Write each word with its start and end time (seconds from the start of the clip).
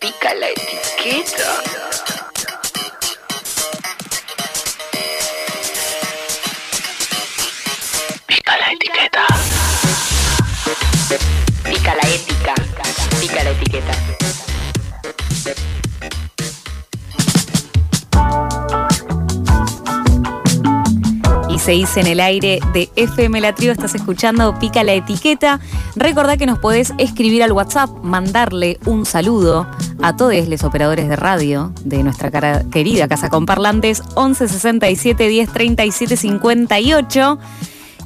Pica 0.00 0.34
la 0.34 0.48
etiqueta. 0.48 1.62
Pica 8.26 8.56
la 8.58 8.72
etiqueta. 8.72 9.26
Pica 11.64 11.94
la 11.94 12.08
ética. 12.08 12.54
Pica 13.20 13.44
la 13.44 13.50
etiqueta. 13.50 13.94
Y 21.54 21.58
se 21.60 21.70
dice 21.72 22.00
en 22.00 22.08
el 22.08 22.20
aire 22.20 22.58
de 22.72 22.90
FM 22.96 23.40
La. 23.40 23.50
Estás 23.50 23.94
escuchando 23.94 24.58
Pica 24.58 24.82
la 24.82 24.92
Etiqueta. 24.92 25.60
Recordá 25.94 26.36
que 26.36 26.46
nos 26.46 26.58
podés 26.58 26.92
escribir 26.98 27.44
al 27.44 27.52
WhatsApp, 27.52 27.90
mandarle 28.02 28.80
un 28.86 29.06
saludo 29.06 29.66
a 30.02 30.16
todos 30.16 30.48
los 30.48 30.64
operadores 30.64 31.08
de 31.08 31.14
radio 31.14 31.72
de 31.84 32.02
nuestra 32.02 32.30
querida 32.70 33.06
Casa 33.06 33.30
con 33.30 33.46
Parlantes 33.46 34.02
11 34.16 34.48
67 34.48 35.28
10 35.28 35.52
37 35.52 36.16
58. 36.16 37.38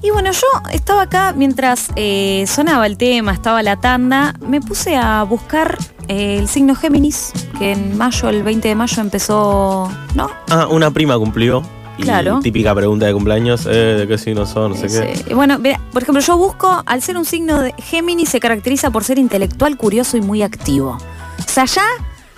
Y 0.03 0.11
bueno, 0.11 0.31
yo 0.31 0.47
estaba 0.71 1.03
acá 1.03 1.33
mientras 1.35 1.89
eh, 1.97 2.45
sonaba 2.47 2.87
el 2.87 2.99
tema, 2.99 3.33
estaba 3.33 3.63
la 3.63 3.77
tanda, 3.77 4.35
me 4.47 4.61
puse 4.61 4.95
a 4.97 5.23
buscar 5.23 5.79
eh, 6.09 6.37
el 6.39 6.49
signo 6.49 6.75
Géminis, 6.75 7.33
que 7.59 7.73
en 7.73 7.97
mayo, 7.97 8.29
el 8.29 8.43
20 8.43 8.69
de 8.69 8.75
mayo 8.75 9.01
empezó, 9.01 9.91
¿no? 10.15 10.31
Ah, 10.51 10.69
una 10.71 10.91
prima 10.91 11.19
cumplió. 11.19 11.63
Y 11.99 12.03
Claro. 12.05 12.39
típica 12.41 12.75
pregunta 12.75 13.07
de 13.07 13.13
cumpleaños, 13.13 13.67
eh, 13.67 13.71
¿de 13.99 14.07
qué 14.09 14.17
signo 14.19 14.47
son? 14.47 14.73
No 14.73 14.77
sé 14.77 14.87
qué. 15.25 15.35
Bueno, 15.35 15.59
mira, 15.59 15.81
por 15.93 16.03
ejemplo, 16.03 16.23
yo 16.23 16.37
busco, 16.39 16.83
al 16.87 17.03
ser 17.03 17.17
un 17.19 17.25
signo 17.25 17.61
de 17.61 17.75
Géminis, 17.79 18.29
se 18.31 18.39
caracteriza 18.41 18.91
por 18.91 19.03
ser 19.05 19.19
intelectual, 19.19 19.77
curioso 19.77 20.17
y 20.17 20.21
muy 20.21 20.43
activo. 20.43 20.91
O 21.39 21.49
sea, 21.51 21.65
ya 21.65 21.83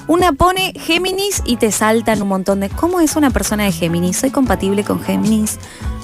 una 0.06 0.32
pone 0.32 0.72
Géminis 0.76 1.42
y 1.44 1.56
te 1.56 1.70
saltan 1.72 2.22
un 2.22 2.28
montón 2.28 2.60
de. 2.60 2.70
¿Cómo 2.70 3.00
es 3.00 3.16
una 3.16 3.30
persona 3.30 3.64
de 3.64 3.72
Géminis? 3.72 4.16
¿Soy 4.16 4.30
compatible 4.30 4.82
con 4.82 5.00
Géminis? 5.02 5.58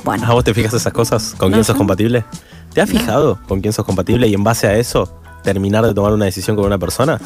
Bueno, 0.05 0.27
¿A 0.27 0.34
vos 0.34 0.44
te 0.44 0.53
fijas 0.55 0.75
esas 0.75 0.92
cosas? 0.92 1.34
¿Con 1.36 1.50
No, 1.50 1.56
quién 1.56 1.64
sos 1.64 1.77
compatible? 1.77 2.25
¿Te 2.75 2.83
has 2.83 2.91
fijado 2.91 3.38
con 3.48 3.62
quién 3.62 3.72
sos 3.72 3.86
compatible 3.86 4.28
y 4.28 4.34
en 4.34 4.44
base 4.44 4.66
a 4.66 4.77
eso 4.77 5.19
terminar 5.42 5.84
de 5.86 5.94
tomar 5.94 6.12
una 6.12 6.27
decisión 6.27 6.56
con 6.56 6.66
una 6.66 6.78
persona? 6.78 7.19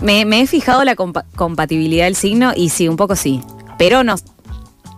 me, 0.00 0.24
me 0.24 0.40
he 0.40 0.46
fijado 0.46 0.82
la 0.84 0.96
compa- 0.96 1.24
compatibilidad 1.36 2.04
del 2.06 2.16
signo 2.16 2.52
y 2.56 2.70
sí, 2.70 2.88
un 2.88 2.96
poco 2.96 3.14
sí. 3.14 3.42
Pero 3.78 4.02
no. 4.04 4.16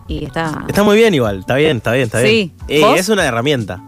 Y 0.09 0.25
está. 0.25 0.65
Está 0.67 0.83
muy 0.83 0.97
bien 0.97 1.15
igual, 1.15 1.41
está 1.41 1.55
bien, 1.57 1.77
está 1.77 1.93
bien, 1.93 2.05
está 2.07 2.21
Sí. 2.23 2.27
bien. 2.27 2.53
Eh, 2.69 2.81
¿Vos? 2.85 2.99
es 2.99 3.09
una 3.11 3.25
herramienta. 3.25 3.83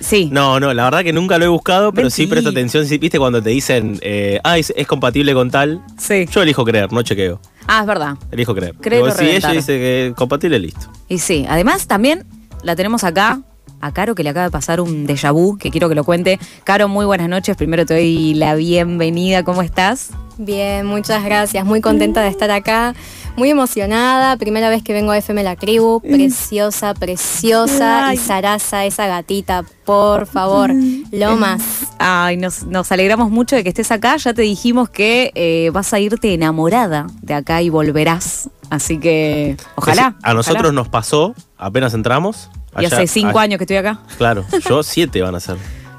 Sí. 0.00 0.30
No, 0.32 0.58
no, 0.58 0.72
la 0.72 0.84
verdad 0.84 1.02
que 1.04 1.12
nunca 1.12 1.36
lo 1.36 1.44
he 1.44 1.48
buscado, 1.48 1.92
pero 1.92 2.08
sí 2.08 2.26
presto 2.26 2.48
atención. 2.48 2.86
Si 2.86 2.96
viste 2.96 3.18
cuando 3.18 3.42
te 3.42 3.50
dicen, 3.50 3.98
eh, 4.00 4.40
ah, 4.42 4.56
es, 4.56 4.72
es 4.74 4.86
compatible 4.86 5.34
con 5.34 5.50
tal, 5.50 5.82
Sí. 5.98 6.24
yo 6.30 6.40
elijo 6.42 6.64
creer, 6.64 6.90
no 6.92 7.02
chequeo. 7.02 7.40
Ah, 7.66 7.80
es 7.80 7.86
verdad. 7.86 8.16
Elijo 8.30 8.54
creer. 8.54 8.74
Creer 8.80 9.02
Digo, 9.04 9.14
o 9.14 9.18
si 9.18 9.26
ella 9.28 9.50
dice 9.50 9.72
que 9.76 10.06
es 10.08 10.14
compatible, 10.14 10.58
listo. 10.58 10.86
Y 11.08 11.18
sí, 11.18 11.44
además 11.46 11.86
también 11.86 12.24
la 12.62 12.74
tenemos 12.74 13.04
acá, 13.04 13.42
a 13.82 13.92
Caro, 13.92 14.14
que 14.14 14.22
le 14.22 14.30
acaba 14.30 14.44
de 14.46 14.50
pasar 14.50 14.80
un 14.80 15.06
déjà 15.06 15.30
vu, 15.34 15.58
que 15.58 15.70
quiero 15.70 15.90
que 15.90 15.94
lo 15.94 16.04
cuente. 16.04 16.38
Caro, 16.64 16.88
muy 16.88 17.04
buenas 17.04 17.28
noches. 17.28 17.54
Primero 17.56 17.84
te 17.84 17.92
doy 17.94 18.32
la 18.32 18.54
bienvenida. 18.54 19.42
¿Cómo 19.44 19.60
estás? 19.60 20.10
Bien, 20.38 20.84
muchas 20.86 21.24
gracias. 21.24 21.64
Muy 21.64 21.80
contenta 21.80 22.20
de 22.22 22.28
estar 22.28 22.50
acá. 22.50 22.94
Muy 23.36 23.50
emocionada. 23.50 24.36
Primera 24.36 24.68
vez 24.70 24.82
que 24.82 24.92
vengo 24.92 25.10
a 25.12 25.18
FM 25.18 25.42
La 25.42 25.56
Tribu. 25.56 26.00
Preciosa, 26.00 26.94
preciosa. 26.94 28.08
Ay. 28.08 28.16
Y 28.16 28.18
Sarasa, 28.18 28.84
esa 28.84 29.06
gatita, 29.06 29.64
por 29.84 30.26
favor. 30.26 30.70
Lo 31.12 31.36
más. 31.36 31.62
Ay, 31.98 32.36
nos, 32.36 32.64
nos 32.64 32.90
alegramos 32.92 33.30
mucho 33.30 33.56
de 33.56 33.62
que 33.62 33.70
estés 33.70 33.90
acá. 33.90 34.16
Ya 34.16 34.34
te 34.34 34.42
dijimos 34.42 34.88
que 34.90 35.32
eh, 35.34 35.70
vas 35.72 35.92
a 35.92 36.00
irte 36.00 36.32
enamorada 36.34 37.06
de 37.22 37.34
acá 37.34 37.62
y 37.62 37.70
volverás. 37.70 38.50
Así 38.68 38.98
que, 38.98 39.56
ojalá. 39.76 40.16
A 40.22 40.34
nosotros 40.34 40.60
ojalá. 40.64 40.72
nos 40.74 40.88
pasó, 40.88 41.34
apenas 41.56 41.94
entramos. 41.94 42.50
Y 42.78 42.84
allá- 42.84 42.96
hace 42.98 43.06
cinco 43.06 43.28
allá- 43.38 43.42
años 43.42 43.58
que 43.58 43.64
estoy 43.64 43.76
acá. 43.76 44.00
Claro, 44.18 44.44
yo 44.68 44.82
siete 44.82 45.22
van 45.22 45.34
a 45.34 45.40
ser. 45.40 45.56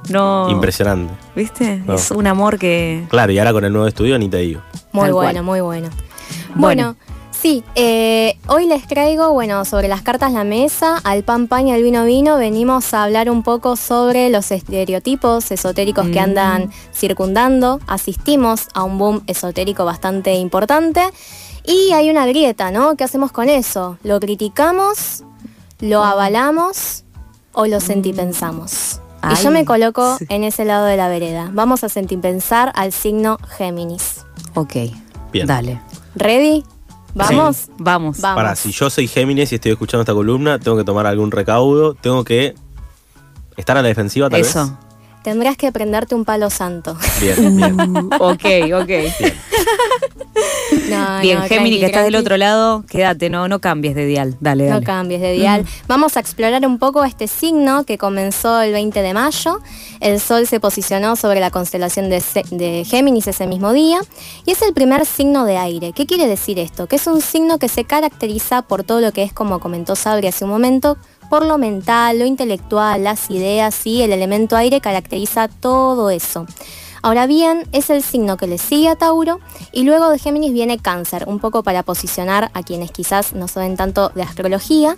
No. 0.10 0.50
Impresionante. 0.50 1.14
¿Viste? 1.36 1.78
No. 1.86 1.96
Es 1.96 2.12
un 2.12 2.28
amor 2.28 2.58
que. 2.58 3.06
Claro, 3.10 3.32
y 3.32 3.40
ahora 3.40 3.54
con 3.54 3.66
el 3.66 3.72
nuevo 3.74 3.88
estudio 3.88 4.18
ni 4.20 4.30
te 4.30 4.38
digo. 4.38 4.62
Muy 4.92 5.06
Tal 5.06 5.14
bueno, 5.14 5.32
cual. 5.34 5.44
muy 5.44 5.62
bueno. 5.62 5.90
Bueno. 6.56 6.96
Bueno, 6.96 6.96
sí, 7.32 7.64
eh, 7.76 8.38
hoy 8.48 8.66
les 8.68 8.88
traigo, 8.88 9.32
bueno, 9.34 9.64
sobre 9.66 9.88
las 9.88 10.02
cartas 10.02 10.32
la 10.32 10.44
mesa, 10.44 10.98
al 11.04 11.24
pan 11.24 11.48
pan 11.48 11.68
y 11.68 11.72
al 11.74 11.84
vino 11.84 12.04
vino, 12.06 12.38
venimos 12.38 12.94
a 12.94 13.04
hablar 13.04 13.30
un 13.30 13.44
poco 13.44 13.76
sobre 13.76 14.30
los 14.30 14.50
estereotipos 14.52 15.52
esotéricos 15.52 16.06
que 16.08 16.20
Mm. 16.20 16.24
andan 16.24 16.72
circundando. 16.94 17.80
Asistimos 17.86 18.68
a 18.74 18.84
un 18.84 18.98
boom 18.98 19.22
esotérico 19.28 19.86
bastante 19.86 20.34
importante 20.36 21.02
y 21.64 21.92
hay 21.92 22.10
una 22.10 22.26
grieta, 22.26 22.72
¿no? 22.72 22.96
¿Qué 22.96 23.04
hacemos 23.04 23.32
con 23.32 23.50
eso? 23.50 23.98
¿Lo 24.04 24.20
criticamos? 24.20 25.24
¿Lo 25.80 26.04
avalamos? 26.04 27.04
¿O 27.54 27.68
lo 27.68 27.80
sentipensamos? 27.80 29.00
Y 29.32 29.44
yo 29.44 29.52
me 29.52 29.66
coloco 29.66 30.18
sí. 30.18 30.26
en 30.30 30.44
ese 30.44 30.66
lado 30.66 30.86
de 30.86 30.98
la 30.98 31.08
vereda. 31.08 31.50
Vamos 31.54 31.84
a 31.84 31.90
sentipensar 31.90 32.72
al 32.76 32.92
signo 32.92 33.38
Géminis. 33.58 34.26
Ok. 34.54 34.76
Bien. 35.32 35.48
Dale. 35.48 35.82
¿Ready? 36.16 36.64
¿Vamos? 37.14 37.70
Vamos. 37.78 38.20
Vamos. 38.20 38.36
Para, 38.36 38.56
si 38.56 38.72
yo 38.72 38.90
soy 38.90 39.08
Géminis 39.08 39.52
y 39.52 39.56
estoy 39.56 39.72
escuchando 39.72 40.02
esta 40.02 40.14
columna, 40.14 40.60
tengo 40.60 40.78
que 40.78 40.84
tomar 40.84 41.08
algún 41.08 41.32
recaudo, 41.32 41.96
tengo 41.96 42.24
que 42.24 42.56
estar 43.56 43.78
a 43.78 43.82
la 43.82 43.88
defensiva 43.88 44.30
tal 44.30 44.42
Eso. 44.42 44.78
Tendrás 45.24 45.58
que 45.58 45.72
prenderte 45.72 46.16
un 46.16 46.24
palo 46.24 46.50
santo. 46.50 46.96
vez. 47.20 47.38
Bien, 47.38 47.58
bien. 47.58 48.10
ok, 48.20 48.46
ok. 48.82 48.90
No, 50.90 51.20
Bien, 51.22 51.40
no, 51.40 51.46
Géminis, 51.46 51.50
tranqui, 51.50 51.80
que 51.80 51.86
estás 51.86 52.04
del 52.06 52.16
otro 52.16 52.38
lado, 52.38 52.84
quédate, 52.90 53.30
no, 53.30 53.48
no 53.48 53.60
cambies 53.60 53.96
de 53.96 54.06
dial. 54.06 54.38
Dale, 54.40 54.70
No 54.70 54.82
cambies 54.82 55.22
de 55.22 55.34
dial. 55.34 55.66
Vamos 55.88 56.18
a 56.18 56.20
explorar 56.20 56.66
un 56.66 56.80
poco 56.80 57.04
este 57.04 57.28
signo 57.28 57.84
que 57.84 57.98
comenzó 57.98 58.62
el 58.62 58.72
20 58.72 59.02
de 59.02 59.14
mayo. 59.14 59.60
El 60.00 60.20
Sol 60.20 60.48
se 60.48 60.60
posicionó 60.60 61.16
sobre 61.16 61.40
la 61.40 61.52
constelación 61.52 62.10
de, 62.10 62.24
de 62.52 62.86
Géminis 62.86 63.28
ese 63.28 63.48
mismo 63.48 63.74
día 63.74 64.00
y 64.46 64.52
es 64.52 64.62
el 64.62 64.74
primer 64.74 65.06
signo 65.06 65.46
de 65.46 65.58
aire. 65.58 65.94
¿Qué 65.94 66.06
quiere 66.06 66.28
decir 66.28 66.60
esto? 66.60 66.88
Que 66.88 66.98
es 66.98 67.08
un 67.08 67.22
signo 67.22 67.60
que 67.60 67.68
se 67.68 67.84
caracteriza 67.84 68.62
por 68.62 68.84
todo 68.84 69.02
lo 69.02 69.12
que 69.12 69.24
es, 69.24 69.34
como 69.34 69.60
comentó 69.60 69.96
Sabri 69.96 70.28
hace 70.28 70.46
un 70.46 70.52
momento, 70.52 70.98
por 71.30 71.46
lo 71.46 71.58
mental, 71.58 72.20
lo 72.20 72.26
intelectual, 72.26 73.04
las 73.04 73.30
ideas 73.30 73.86
y 73.86 74.02
el 74.02 74.14
elemento 74.14 74.56
aire 74.56 74.80
caracteriza 74.82 75.48
todo 75.48 76.10
eso. 76.10 76.46
Ahora 77.08 77.26
bien, 77.26 77.66
es 77.72 77.90
el 77.90 78.04
signo 78.04 78.36
que 78.36 78.48
le 78.48 78.58
sigue 78.58 78.90
a 78.90 78.98
Tauro 78.98 79.40
y 79.72 79.84
luego 79.84 80.10
de 80.10 80.20
Géminis 80.20 80.52
viene 80.52 80.78
Cáncer, 80.78 81.24
un 81.26 81.40
poco 81.40 81.64
para 81.64 81.82
posicionar 81.82 82.52
a 82.54 82.64
quienes 82.64 82.92
quizás 82.92 83.32
no 83.32 83.48
saben 83.48 83.78
tanto 83.78 84.10
de 84.10 84.24
astrología. 84.24 84.98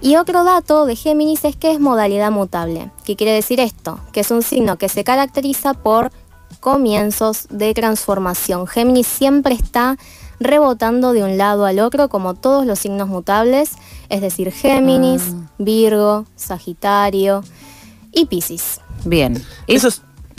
Y 0.00 0.14
otro 0.14 0.44
dato 0.44 0.86
de 0.86 0.94
Géminis 0.94 1.44
es 1.44 1.56
que 1.56 1.72
es 1.72 1.80
modalidad 1.80 2.30
mutable. 2.30 2.92
¿Qué 3.04 3.16
quiere 3.16 3.32
decir 3.32 3.58
esto? 3.58 3.98
Que 4.12 4.20
es 4.20 4.30
un 4.30 4.42
signo 4.42 4.78
que 4.78 4.88
se 4.88 5.02
caracteriza 5.02 5.74
por 5.74 6.12
comienzos 6.60 7.48
de 7.50 7.74
transformación. 7.74 8.68
Géminis 8.68 9.08
siempre 9.08 9.56
está 9.56 9.98
rebotando 10.38 11.12
de 11.12 11.24
un 11.24 11.36
lado 11.36 11.66
al 11.66 11.80
otro 11.80 12.08
como 12.08 12.34
todos 12.34 12.64
los 12.64 12.78
signos 12.78 13.08
mutables, 13.08 13.72
es 14.08 14.20
decir, 14.20 14.52
Géminis, 14.52 15.34
Virgo, 15.58 16.26
Sagitario 16.36 17.42
y 18.12 18.26
Piscis. 18.26 18.80
Bien. 19.04 19.42
Eso 19.66 19.88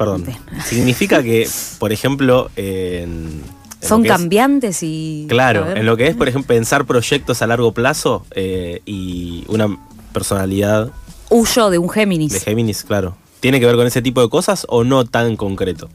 perdón, 0.03 0.25
significa 0.66 1.22
que, 1.23 1.47
por 1.79 1.91
ejemplo, 1.91 2.50
en... 2.56 3.41
en 3.81 3.88
Son 3.88 4.06
es- 4.06 4.12
cambiantes 4.12 4.84
y. 4.84 5.25
Claro, 5.29 5.72
en 5.75 5.85
lo 5.85 5.97
que 5.97 6.07
es, 6.07 6.16
por 6.16 6.28
ejemplo, 6.28 6.47
pensar 6.56 6.85
proyectos 6.85 7.41
a 7.41 7.47
largo 7.47 7.72
plazo 7.73 8.25
eh, 8.31 8.81
y 8.85 9.44
una 9.47 9.78
personalidad 10.13 10.91
Huyo 11.29 11.69
de 11.69 11.78
un 11.78 11.90
Géminis. 11.90 12.34
de 12.34 12.40
Géminis, 12.41 12.84
claro. 12.84 13.16
¿Tiene 13.40 13.59
que 13.59 13.66
ver 13.66 13.75
con 13.75 13.88
ese 13.88 14.01
tipo 14.01 14.22
de 14.22 14.29
cosas 14.29 14.66
o 14.69 14.84
no 14.84 15.06
tan 15.06 15.35
concreto? 15.35 15.90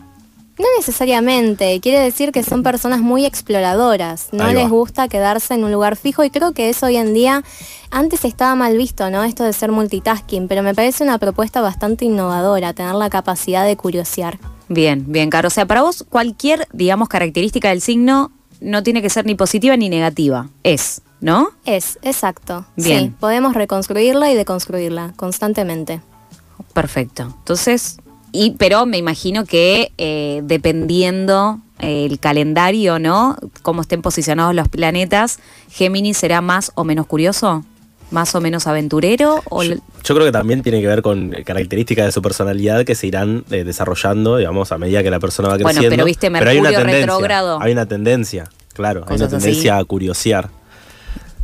No 0.58 0.64
necesariamente, 0.78 1.78
quiere 1.80 2.00
decir 2.00 2.32
que 2.32 2.42
son 2.42 2.62
personas 2.62 3.00
muy 3.00 3.26
exploradoras, 3.26 4.28
no 4.32 4.46
les 4.52 4.70
gusta 4.70 5.06
quedarse 5.06 5.52
en 5.52 5.64
un 5.64 5.72
lugar 5.72 5.96
fijo 5.96 6.24
y 6.24 6.30
creo 6.30 6.52
que 6.52 6.70
eso 6.70 6.86
hoy 6.86 6.96
en 6.96 7.12
día, 7.12 7.44
antes 7.90 8.24
estaba 8.24 8.54
mal 8.54 8.76
visto, 8.78 9.10
¿no? 9.10 9.22
Esto 9.22 9.44
de 9.44 9.52
ser 9.52 9.70
multitasking, 9.70 10.48
pero 10.48 10.62
me 10.62 10.74
parece 10.74 11.04
una 11.04 11.18
propuesta 11.18 11.60
bastante 11.60 12.06
innovadora, 12.06 12.72
tener 12.72 12.94
la 12.94 13.10
capacidad 13.10 13.66
de 13.66 13.76
curiosear. 13.76 14.38
Bien, 14.68 15.04
bien, 15.06 15.28
Caro. 15.28 15.48
O 15.48 15.50
sea, 15.50 15.66
para 15.66 15.82
vos, 15.82 16.06
cualquier, 16.08 16.66
digamos, 16.72 17.08
característica 17.08 17.68
del 17.68 17.82
signo 17.82 18.32
no 18.60 18.82
tiene 18.82 19.02
que 19.02 19.10
ser 19.10 19.26
ni 19.26 19.34
positiva 19.34 19.76
ni 19.76 19.90
negativa. 19.90 20.48
Es, 20.62 21.02
¿no? 21.20 21.50
Es, 21.66 21.98
exacto. 22.02 22.66
Bien. 22.76 23.00
Sí, 23.00 23.12
podemos 23.20 23.54
reconstruirla 23.54 24.30
y 24.30 24.34
deconstruirla 24.34 25.12
constantemente. 25.16 26.00
Perfecto. 26.72 27.34
Entonces, 27.38 27.98
y, 28.32 28.52
pero 28.52 28.86
me 28.86 28.98
imagino 28.98 29.44
que 29.44 29.92
eh, 29.98 30.40
dependiendo 30.44 31.58
eh, 31.80 32.06
el 32.06 32.18
calendario, 32.18 32.98
¿no? 32.98 33.36
Cómo 33.62 33.80
estén 33.82 34.02
posicionados 34.02 34.54
los 34.54 34.68
planetas, 34.68 35.38
Géminis 35.70 36.16
será 36.18 36.40
más 36.40 36.72
o 36.74 36.84
menos 36.84 37.06
curioso. 37.06 37.64
más 38.12 38.34
o 38.36 38.40
menos 38.40 38.68
aventurero 38.68 39.42
o 39.50 39.64
Yo, 39.64 39.74
creo 40.04 40.24
que 40.24 40.30
también 40.32 40.62
tiene 40.62 40.80
que 40.80 40.86
ver 40.86 41.02
con 41.02 41.30
características 41.44 42.06
de 42.06 42.12
su 42.12 42.22
personalidad 42.22 42.84
que 42.84 42.94
se 42.94 43.08
irán 43.08 43.44
eh, 43.50 43.64
desarrollando, 43.64 44.36
digamos, 44.36 44.70
a 44.70 44.78
medida 44.78 45.02
que 45.02 45.10
la 45.10 45.18
persona 45.18 45.48
va 45.48 45.54
Bueno, 45.56 45.70
creciendo. 45.80 45.90
pero 45.96 46.04
viste, 46.04 46.26
hay 46.28 46.30
una 46.30 46.40
Mercurio 46.40 46.70
tendencia, 46.78 47.00
retrógrado. 47.00 47.58
Hay 47.60 47.72
una 47.72 47.86
tendencia, 47.86 48.44
claro, 48.74 49.04
hay 49.08 49.16
una 49.16 49.26
así. 49.26 49.34
tendencia 49.36 49.76
a 49.78 49.84
curiosear. 49.84 50.50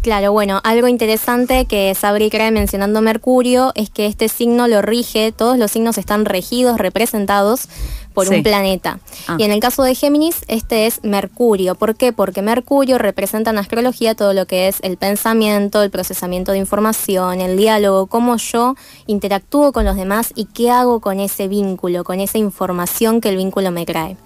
Claro, 0.03 0.33
bueno, 0.33 0.61
algo 0.65 0.89
interesante 0.89 1.65
que 1.67 1.95
Sabri 1.95 2.29
cree 2.29 2.51
mencionando 2.51 3.01
Mercurio 3.01 3.71
es 3.77 3.89
que 3.89 4.07
este 4.07 4.29
signo 4.29 4.67
lo 4.67 4.83
rige, 4.83 5.31
todos 5.31 5.57
los 5.59 5.71
signos 5.71 5.97
están 5.97 6.25
regidos, 6.25 6.77
representados 6.79 7.69
por 8.13 8.27
Sí. 8.27 8.35
un 8.35 8.43
planeta. 8.43 8.99
Ah. 9.29 9.37
Y 9.39 9.45
en 9.45 9.53
el 9.53 9.61
caso 9.61 9.85
de 9.85 9.95
Géminis, 9.95 10.45
este 10.49 10.87
es 10.87 11.05
Mercurio. 11.05 11.77
¿Por 11.77 11.95
qué? 11.95 12.13
Porque 12.13 12.43
Mercurio 12.43 12.99
representa 12.99 13.51
en 13.51 13.59
astrología 13.59 14.17
todo 14.17 14.35
lo 14.35 14.45
que 14.47 14.67
es 14.67 14.79
el 14.83 14.97
pensamiento, 14.97 15.81
el 15.83 15.91
procesamiento 15.91 16.51
de 16.51 16.59
información, 16.59 17.41
el 17.41 17.57
diálogo, 17.57 18.07
cómo 18.09 18.37
yo 18.39 18.75
interactúo 19.07 19.71
con 19.71 19.85
los 19.85 19.95
demás 19.95 20.33
y 20.35 20.47
qué 20.47 20.73
hago 20.73 20.99
con 20.99 21.21
ese 21.21 21.47
vínculo, 21.47 22.03
con 22.03 22.19
esa 22.19 22.39
información 22.39 23.21
que 23.21 23.29
el 23.29 23.37
vínculo 23.37 23.71
me 23.71 23.87
trae. 23.87 24.17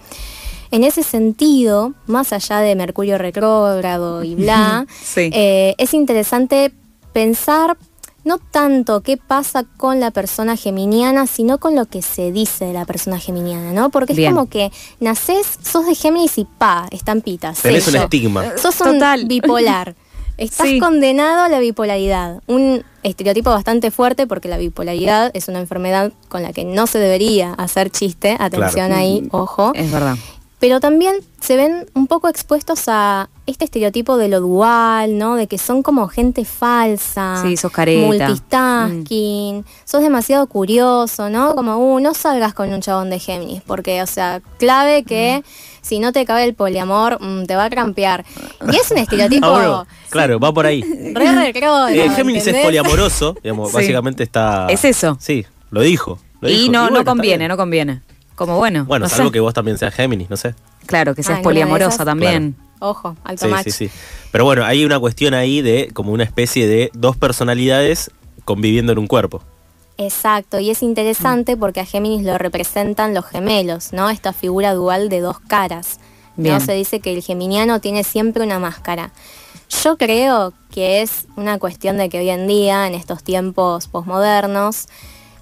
En 0.71 0.85
ese 0.85 1.03
sentido, 1.03 1.93
más 2.07 2.33
allá 2.33 2.59
de 2.61 2.75
Mercurio 2.75 3.19
retrógrado 3.19 4.23
y 4.25 4.35
bla, 4.35 4.87
Sí. 5.03 5.31
eh, 5.33 5.75
es 5.79 5.95
interesante 5.95 6.73
pensar 7.13 7.77
no 8.25 8.39
tanto 8.39 9.03
qué 9.03 9.17
pasa 9.17 9.65
con 9.77 10.01
la 10.01 10.11
persona 10.11 10.57
geminiana, 10.57 11.29
sino 11.29 11.59
con 11.59 11.77
lo 11.77 11.85
que 11.87 12.03
se 12.03 12.33
dice 12.33 12.65
de 12.65 12.73
la 12.73 12.85
persona 12.85 13.21
geminiana, 13.21 13.73
¿no? 13.73 13.91
Porque 13.91 14.15
Bien. 14.15 14.33
es 14.33 14.35
como 14.35 14.49
que 14.49 14.73
nacés, 14.99 15.47
sos 15.63 15.87
de 15.87 15.95
Géminis 15.95 16.37
y 16.39 16.45
pa, 16.45 16.89
estampitas. 16.91 17.63
Tenés 17.63 17.87
un 17.87 17.95
estigma. 17.97 18.45
Sos 18.59 18.81
un 18.81 18.95
Total. 18.95 19.27
bipolar. 19.27 19.95
Estás 20.39 20.67
Sí. 20.69 20.81
condenado 20.81 21.43
a 21.45 21.49
la 21.49 21.61
bipolaridad. 21.61 22.43
Un 22.49 22.83
estereotipo 23.05 23.51
bastante 23.51 23.93
fuerte 23.93 24.27
porque 24.27 24.49
la 24.49 24.59
bipolaridad 24.59 25.31
es 25.33 25.47
una 25.47 25.61
enfermedad 25.61 26.13
con 26.29 26.43
la 26.43 26.53
que 26.53 26.65
no 26.65 26.89
se 26.89 26.99
debería 26.99 27.53
hacer 27.55 27.91
chiste. 27.91 28.37
Atención 28.41 28.89
Claro. 28.89 28.97
ahí, 28.97 29.29
ojo. 29.31 29.71
es 29.75 29.91
verdad. 29.91 30.17
Pero 30.59 30.81
también 30.81 31.17
se 31.39 31.55
ven 31.57 31.87
un 31.93 32.07
poco 32.07 32.29
expuestos 32.29 32.85
a 32.89 33.29
este 33.47 33.67
estereotipo 33.67 34.17
de 34.17 34.29
lo 34.29 34.41
dual, 34.41 35.19
¿no? 35.19 35.35
De 35.37 35.47
que 35.49 35.59
son 35.59 35.83
como 35.83 36.09
gente 36.09 36.47
falsa. 36.47 37.43
Sí, 37.43 37.59
sos 37.59 37.71
careta. 37.71 38.07
Multitasking. 38.07 39.65
Sos 39.85 40.01
demasiado 40.03 40.47
curioso, 40.47 41.29
¿no? 41.29 41.55
Como, 41.55 41.77
uh, 41.77 42.01
no 42.01 42.15
salgas 42.15 42.55
con 42.55 42.73
un 42.73 42.81
chabón 42.81 43.11
de 43.11 43.19
Géminis. 43.19 43.63
Porque, 43.67 44.03
o 44.03 44.07
sea, 44.07 44.41
clave 44.59 45.05
que 45.05 45.43
si 45.83 45.99
no 45.99 46.13
te 46.13 46.25
cabe 46.25 46.45
el 46.45 46.55
poliamor, 46.55 47.19
mm, 47.21 47.45
te 47.45 47.55
va 47.55 47.65
a 47.65 47.71
crampear. 47.71 48.25
Y 48.73 48.77
es 48.77 48.91
un 48.91 48.97
estereotipo. 48.99 49.47
Ah, 49.47 49.51
bueno, 49.51 49.87
claro, 50.11 50.41
va 50.41 50.53
por 50.55 50.67
ahí. 50.67 50.83
Re 51.15 51.33
retrógrado, 51.33 51.89
Eh, 51.89 52.09
Géminis 52.17 52.47
es 52.47 52.57
poliamoroso, 52.65 53.37
digamos, 53.43 53.71
Sí. 53.71 53.77
básicamente 53.77 54.23
está... 54.23 54.67
Es 54.71 54.85
eso. 54.85 55.17
Sí, 55.21 55.45
lo 55.71 55.83
dijo. 55.83 56.19
lo 56.41 56.49
Y 56.49 56.53
dijo. 56.61 56.73
no, 56.73 56.83
bueno, 56.85 56.99
no 56.99 57.05
conviene, 57.05 57.47
no 57.47 57.57
conviene. 57.57 58.01
Como 58.37 58.57
bueno, 58.59 58.85
Bueno, 58.85 59.07
no 59.07 59.09
salvo 59.09 59.29
sé. 59.31 59.33
que 59.33 59.41
vos 59.41 59.53
también 59.55 59.77
seas 59.79 59.93
Géminis, 59.95 60.31
no 60.31 60.37
sé. 60.37 60.55
Claro, 60.87 61.15
que 61.17 61.23
Ah, 61.23 61.25
seas 61.25 61.41
poliamorosa 61.41 62.05
también. 62.05 62.55
Ojo, 62.79 63.17
alto 63.25 63.47
Sí, 63.47 63.51
match. 63.51 63.65
sí, 63.65 63.71
sí. 63.73 63.91
Pero 64.31 64.45
bueno, 64.45 64.65
hay 64.65 64.85
una 64.85 65.01
cuestión 65.01 65.35
ahí 65.35 65.63
de 65.63 65.91
como 65.95 66.13
una 66.13 66.23
especie 66.25 66.69
de 66.69 66.91
dos 66.95 67.17
personalidades 67.17 68.11
conviviendo 68.45 68.93
en 68.93 68.99
un 68.99 69.07
cuerpo. 69.09 69.43
Exacto, 69.99 70.61
y 70.61 70.69
es 70.71 70.83
interesante 70.83 71.57
porque 71.57 71.81
a 71.81 71.87
Géminis 71.87 72.23
lo 72.23 72.37
representan 72.37 73.15
los 73.15 73.25
gemelos, 73.25 73.95
¿no? 73.95 74.11
Esta 74.11 74.33
figura 74.35 74.75
dual 74.75 75.09
de 75.09 75.21
dos 75.21 75.41
caras. 75.41 75.99
Bien. 76.37 76.55
¿no? 76.55 76.61
Se 76.61 76.75
dice 76.75 77.01
que 77.01 77.15
el 77.15 77.23
geminiano 77.23 77.81
tiene 77.81 78.05
siempre 78.05 78.45
una 78.45 78.59
máscara. 78.59 79.11
Yo 79.83 79.97
creo 79.97 80.53
que 80.71 81.01
es 81.01 81.27
una 81.37 81.59
cuestión 81.59 81.97
de 81.97 82.11
que 82.11 82.19
hoy 82.19 82.29
en 82.29 82.47
día, 82.47 82.87
en 82.87 82.95
estos 82.95 83.25
tiempos 83.25 83.89
posmodernos, 83.89 84.87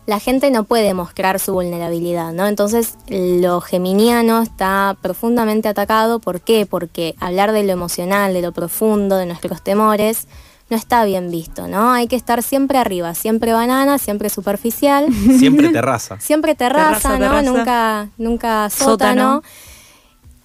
la 0.07 0.21
gente 0.21 0.51
no 0.51 0.65
puede 0.65 0.93
mostrar 0.93 1.41
su 1.41 1.55
vulnerabilidad, 1.55 2.33
¿no? 2.33 2.47
Entonces, 2.47 2.97
lo 3.09 3.61
geminiano 3.63 4.43
está 4.43 4.97
profundamente 5.01 5.69
atacado. 5.69 6.19
¿Por 6.19 6.43
qué? 6.43 6.67
Porque 6.67 7.15
hablar 7.21 7.53
de 7.53 7.63
lo 7.65 7.73
emocional, 7.73 8.35
de 8.35 8.43
lo 8.43 8.53
profundo, 8.53 9.17
de 9.17 9.25
nuestros 9.25 9.63
temores, 9.63 10.29
no 10.69 10.77
está 10.77 11.05
bien 11.05 11.31
visto, 11.31 11.69
¿no? 11.69 11.93
Hay 11.93 12.07
que 12.07 12.17
estar 12.17 12.43
siempre 12.43 12.79
arriba, 12.79 13.15
siempre 13.15 13.53
banana, 13.53 13.99
siempre 13.99 14.29
superficial. 14.29 15.07
Siempre 15.39 15.69
terraza. 15.71 16.19
Siempre 16.21 16.55
terraza, 16.55 17.11
Terraza, 17.11 17.19
¿no? 17.19 17.19
terraza. 17.19 17.51
Nunca, 17.51 18.09
nunca 18.19 18.71
Sótano. 18.71 18.91
sótano. 18.91 19.43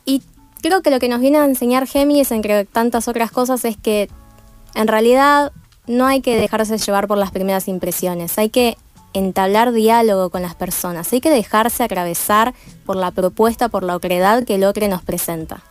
Y 0.05 0.23
creo 0.61 0.81
que 0.81 0.89
lo 0.89 0.99
que 0.99 1.09
nos 1.09 1.19
viene 1.19 1.37
a 1.37 1.45
enseñar 1.45 1.87
Géminis, 1.87 2.31
entre 2.31 2.65
tantas 2.65 3.07
otras 3.07 3.31
cosas, 3.31 3.65
es 3.65 3.77
que 3.77 4.09
en 4.75 4.87
realidad 4.87 5.51
no 5.87 6.05
hay 6.05 6.21
que 6.21 6.39
dejarse 6.39 6.77
llevar 6.77 7.07
por 7.07 7.17
las 7.17 7.31
primeras 7.31 7.67
impresiones. 7.67 8.37
Hay 8.37 8.49
que 8.49 8.77
entablar 9.13 9.71
diálogo 9.71 10.29
con 10.29 10.41
las 10.41 10.55
personas. 10.55 11.11
Hay 11.13 11.21
que 11.21 11.29
dejarse 11.29 11.83
atravesar 11.83 12.53
por 12.85 12.95
la 12.95 13.11
propuesta, 13.11 13.69
por 13.69 13.83
la 13.83 13.95
ocredad 13.95 14.43
que 14.45 14.55
el 14.55 14.63
otro 14.63 14.87
nos 14.87 15.01
presenta. 15.01 15.61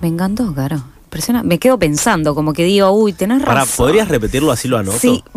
Me 0.00 0.08
encantó, 0.08 0.52
Caro. 0.54 0.82
Impresiona. 1.04 1.42
Me 1.42 1.58
quedo 1.58 1.78
pensando, 1.78 2.34
como 2.34 2.52
que 2.52 2.64
digo, 2.64 2.90
uy, 2.92 3.12
tenés 3.12 3.42
Para, 3.42 3.60
razón. 3.62 3.86
¿podrías 3.86 4.08
repetirlo 4.08 4.52
así 4.52 4.68
lo 4.68 4.78
anoto? 4.78 4.98
Sí. 4.98 5.22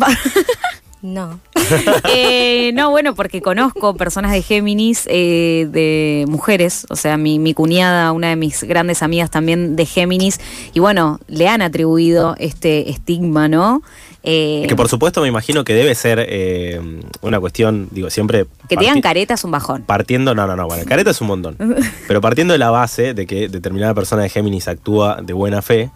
No. 1.04 1.38
Eh, 2.08 2.72
no, 2.74 2.90
bueno, 2.90 3.14
porque 3.14 3.40
conozco 3.42 3.94
personas 3.94 4.32
de 4.32 4.42
Géminis, 4.42 5.04
eh, 5.06 5.66
de 5.70 6.24
mujeres, 6.28 6.86
o 6.90 6.96
sea, 6.96 7.16
mi, 7.16 7.38
mi 7.38 7.54
cuñada, 7.54 8.12
una 8.12 8.28
de 8.28 8.36
mis 8.36 8.62
grandes 8.64 9.02
amigas 9.02 9.30
también 9.30 9.74
de 9.76 9.86
Géminis, 9.86 10.40
y 10.72 10.80
bueno, 10.80 11.20
le 11.26 11.48
han 11.48 11.62
atribuido 11.62 12.36
este 12.38 12.90
estigma, 12.90 13.48
¿no? 13.48 13.82
Eh, 14.26 14.64
Que 14.68 14.74
por 14.74 14.88
supuesto 14.88 15.20
me 15.20 15.28
imagino 15.28 15.64
que 15.64 15.74
debe 15.74 15.94
ser 15.94 16.24
eh, 16.28 16.80
una 17.20 17.38
cuestión, 17.40 17.88
digo, 17.90 18.08
siempre... 18.08 18.46
que 18.68 18.76
te 18.76 18.80
digan 18.80 18.96
parti- 18.96 19.02
careta 19.02 19.34
es 19.34 19.44
un 19.44 19.50
bajón. 19.50 19.82
Partiendo, 19.82 20.34
no, 20.34 20.46
no, 20.46 20.56
no, 20.56 20.66
bueno, 20.66 20.84
careta 20.86 21.10
es 21.10 21.20
un 21.20 21.26
montón. 21.28 21.56
Pero 22.08 22.20
partiendo 22.22 22.52
de 22.52 22.58
la 22.58 22.70
base 22.70 23.12
de 23.12 23.26
que 23.26 23.48
determinada 23.48 23.92
persona 23.94 24.22
de 24.22 24.30
Géminis 24.30 24.66
actúa 24.66 25.18
de 25.22 25.32
buena 25.34 25.60
fe, 25.60 25.90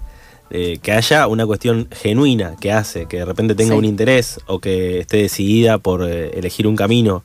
eh, 0.51 0.79
que 0.83 0.93
haya 0.93 1.27
una 1.27 1.47
cuestión 1.47 1.89
genuina 1.91 2.55
que 2.61 2.71
hace, 2.71 3.07
que 3.07 3.17
de 3.19 3.25
repente 3.25 3.55
tenga 3.55 3.73
Sí. 3.73 3.79
un 3.79 3.85
interés 3.87 4.41
o 4.47 4.59
que 4.61 5.01
esté 5.01 5.17
decidida 5.19 5.79
por 5.79 6.07
eh, 6.07 6.31
elegir 6.39 6.67
un 6.67 6.77
camino 6.77 7.23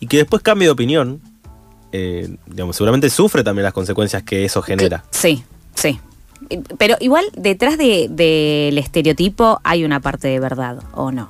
y 0.00 0.06
que 0.06 0.18
después 0.18 0.42
cambie 0.42 0.68
de 0.68 0.72
opinión, 0.72 1.20
digamos, 2.46 2.76
seguramente 2.76 3.10
sufre 3.10 3.44
también 3.44 3.64
las 3.64 3.72
consecuencias 3.74 4.22
que 4.22 4.44
eso 4.44 4.62
genera. 4.62 5.04
Sí, 5.10 5.44
sí. 5.74 6.00
Eh, 6.50 6.60
Pero 6.78 6.96
igual 7.00 7.24
detrás 7.36 7.78
de- 7.78 8.08
del 8.10 8.78
estereotipo 8.78 9.60
hay 9.64 9.84
una 9.84 10.00
parte 10.00 10.28
de 10.28 10.40
verdad, 10.40 10.78
¿o 10.94 11.10
no? 11.12 11.28